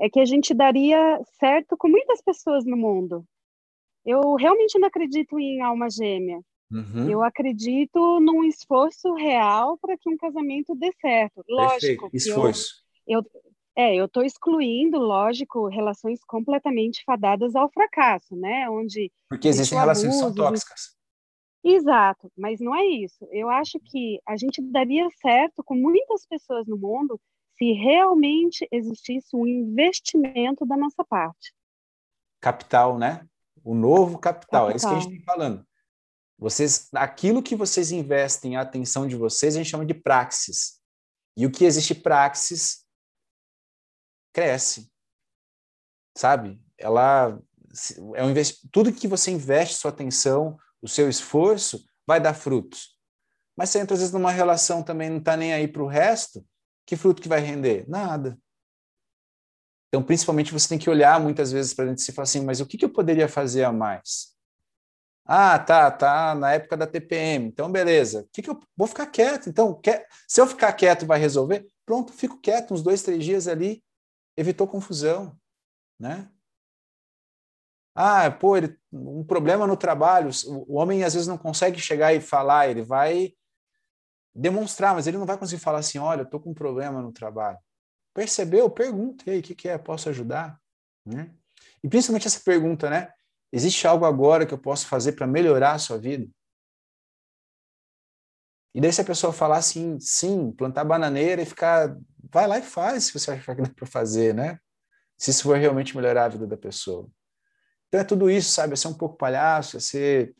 [0.00, 3.24] é que a gente daria certo com muitas pessoas no mundo.
[4.06, 6.40] Eu realmente não acredito em alma gêmea.
[6.70, 7.10] Uhum.
[7.10, 11.44] Eu acredito num esforço real para que um casamento dê certo.
[11.48, 12.08] Lógico.
[12.12, 12.82] Esforço.
[13.06, 13.42] Eu, eu,
[13.76, 18.70] é, eu estou excluindo, lógico, relações completamente fadadas ao fracasso, né?
[18.70, 20.96] Onde porque existem relações que são tóxicas.
[21.62, 23.26] Exato, mas não é isso.
[23.32, 27.20] Eu acho que a gente daria certo com muitas pessoas no mundo
[27.58, 31.52] se realmente existisse um investimento da nossa parte.
[32.40, 33.26] Capital, né?
[33.66, 34.70] O novo capital, capital.
[34.70, 35.66] é isso que a gente está falando.
[36.38, 40.80] Vocês, aquilo que vocês investem a atenção de vocês, a gente chama de praxis.
[41.36, 42.84] E o que existe praxis
[44.32, 44.88] cresce.
[46.16, 46.62] Sabe?
[46.78, 47.40] Ela
[48.14, 48.68] é um invest...
[48.70, 52.96] tudo que você investe sua atenção, o seu esforço, vai dar frutos.
[53.56, 56.46] Mas você entra às vezes numa relação também não está nem aí para o resto,
[56.86, 57.84] que fruto que vai render?
[57.88, 58.38] Nada.
[59.88, 62.66] Então, principalmente, você tem que olhar muitas vezes para dentro e falar assim, mas o
[62.66, 64.34] que, que eu poderia fazer a mais?
[65.24, 67.46] Ah, tá, tá na época da TPM.
[67.48, 68.20] Então, beleza.
[68.22, 69.48] O que, que eu vou ficar quieto?
[69.48, 70.06] Então, quer...
[70.28, 71.66] se eu ficar quieto, vai resolver?
[71.84, 73.82] Pronto, fico quieto uns dois, três dias ali
[74.36, 75.36] evitou confusão,
[75.98, 76.30] né?
[77.94, 80.30] Ah, pô, ele, um problema no trabalho,
[80.68, 83.32] o homem às vezes não consegue chegar e falar, ele vai
[84.34, 87.10] demonstrar, mas ele não vai conseguir falar assim, olha, eu tô com um problema no
[87.10, 87.58] trabalho.
[88.16, 88.70] Percebeu?
[88.70, 89.76] Pergunta, aí, o que, que é?
[89.76, 90.58] Posso ajudar?
[91.04, 91.30] Né?
[91.84, 93.12] E principalmente essa pergunta, né?
[93.52, 96.26] Existe algo agora que eu posso fazer para melhorar a sua vida?
[98.74, 101.94] E daí se a pessoa falar assim, sim, plantar bananeira e ficar
[102.32, 104.58] vai lá e faz se você achar que dá para fazer, né?
[105.18, 107.10] Se isso for realmente melhorar a vida da pessoa.
[107.88, 108.72] Então é tudo isso, sabe?
[108.72, 110.34] É ser um pouco palhaço, é ser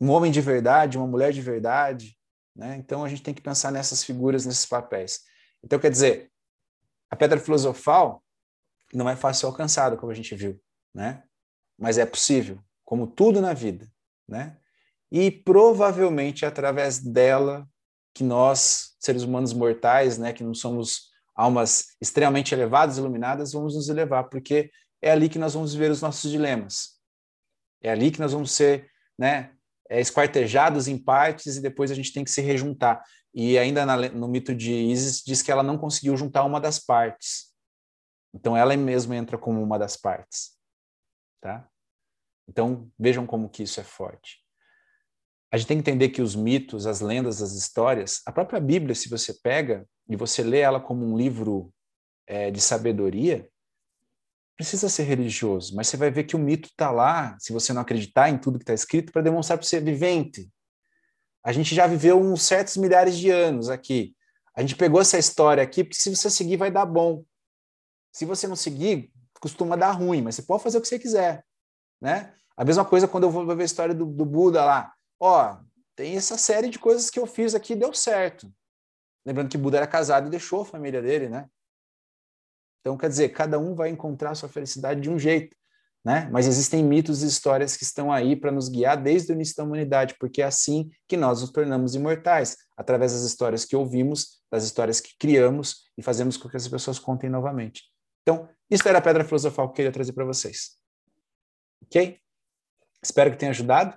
[0.00, 2.18] um homem de verdade, uma mulher de verdade,
[2.56, 2.76] né?
[2.76, 5.30] Então a gente tem que pensar nessas figuras, nesses papéis.
[5.62, 6.30] Então quer dizer,
[7.10, 8.22] a pedra filosofal
[8.92, 10.60] não é fácil alcançada, como a gente viu,
[10.94, 11.22] né?
[11.78, 13.90] Mas é possível, como tudo na vida,
[14.28, 14.58] né?
[15.10, 17.68] E provavelmente através dela
[18.14, 23.88] que nós, seres humanos mortais, né, que não somos almas extremamente elevadas, iluminadas, vamos nos
[23.88, 27.00] elevar, porque é ali que nós vamos ver os nossos dilemas.
[27.82, 29.52] É ali que nós vamos ser, né,
[29.88, 33.02] é, esquartejados em partes e depois a gente tem que se rejuntar.
[33.34, 36.78] E ainda na, no mito de Isis diz que ela não conseguiu juntar uma das
[36.78, 37.52] partes.
[38.34, 40.58] Então ela mesma entra como uma das partes,
[41.40, 41.68] tá?
[42.48, 44.42] Então vejam como que isso é forte
[45.52, 48.94] a gente tem que entender que os mitos, as lendas, as histórias, a própria Bíblia,
[48.94, 51.70] se você pega e você lê ela como um livro
[52.26, 53.46] é, de sabedoria,
[54.56, 57.82] precisa ser religioso, mas você vai ver que o mito está lá, se você não
[57.82, 60.48] acreditar em tudo que está escrito, para demonstrar para você vivente.
[61.42, 64.14] A gente já viveu uns certos milhares de anos aqui.
[64.54, 67.24] A gente pegou essa história aqui, porque se você seguir, vai dar bom.
[68.12, 71.44] Se você não seguir, costuma dar ruim, mas você pode fazer o que você quiser.
[72.00, 72.34] Né?
[72.56, 74.94] A mesma coisa quando eu vou ver a história do, do Buda lá.
[75.18, 75.56] Ó,
[75.96, 78.52] tem essa série de coisas que eu fiz aqui deu certo.
[79.24, 81.48] Lembrando que Buda era casado e deixou a família dele, né?
[82.80, 85.56] Então, quer dizer, cada um vai encontrar a sua felicidade de um jeito,
[86.04, 86.28] né?
[86.32, 89.64] Mas existem mitos e histórias que estão aí para nos guiar desde o início da
[89.64, 94.64] humanidade, porque é assim que nós nos tornamos imortais, através das histórias que ouvimos, das
[94.64, 97.82] histórias que criamos e fazemos com que as pessoas contem novamente.
[98.22, 100.76] Então, isso era a pedra filosofal que eu queria trazer para vocês.
[101.84, 102.18] Ok?
[103.02, 103.96] Espero que tenha ajudado.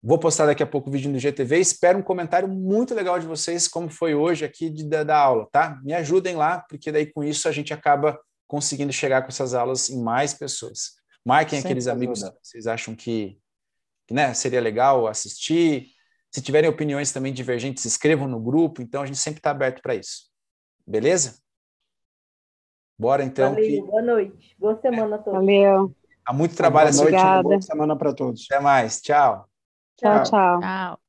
[0.00, 1.58] Vou postar daqui a pouco o vídeo no GTV.
[1.58, 5.48] Espero um comentário muito legal de vocês, como foi hoje aqui de, da, da, aula,
[5.50, 5.78] tá?
[5.82, 9.90] Me ajudem lá, porque daí com isso a gente acaba conseguindo chegar com essas aulas
[9.90, 10.94] em mais pessoas.
[11.24, 13.38] Marquem Sempre aqueles amigos que vocês acham que,
[14.06, 15.88] que né, seria legal assistir.
[16.30, 18.80] Se tiverem opiniões também divergentes, se inscrevam no grupo.
[18.82, 20.30] Então a gente sempre está aberto para isso.
[20.86, 21.38] Beleza?
[22.98, 23.54] Bora então.
[23.54, 23.82] Valeu, que...
[23.82, 24.56] boa noite.
[24.58, 25.38] Boa semana a todos.
[25.38, 25.94] Valeu.
[26.26, 28.46] Há muito trabalho boa noite, boa semana para todos.
[28.50, 29.00] Até mais.
[29.00, 29.46] Tchau.
[29.96, 30.60] Tchau, tchau.
[30.60, 31.07] tchau.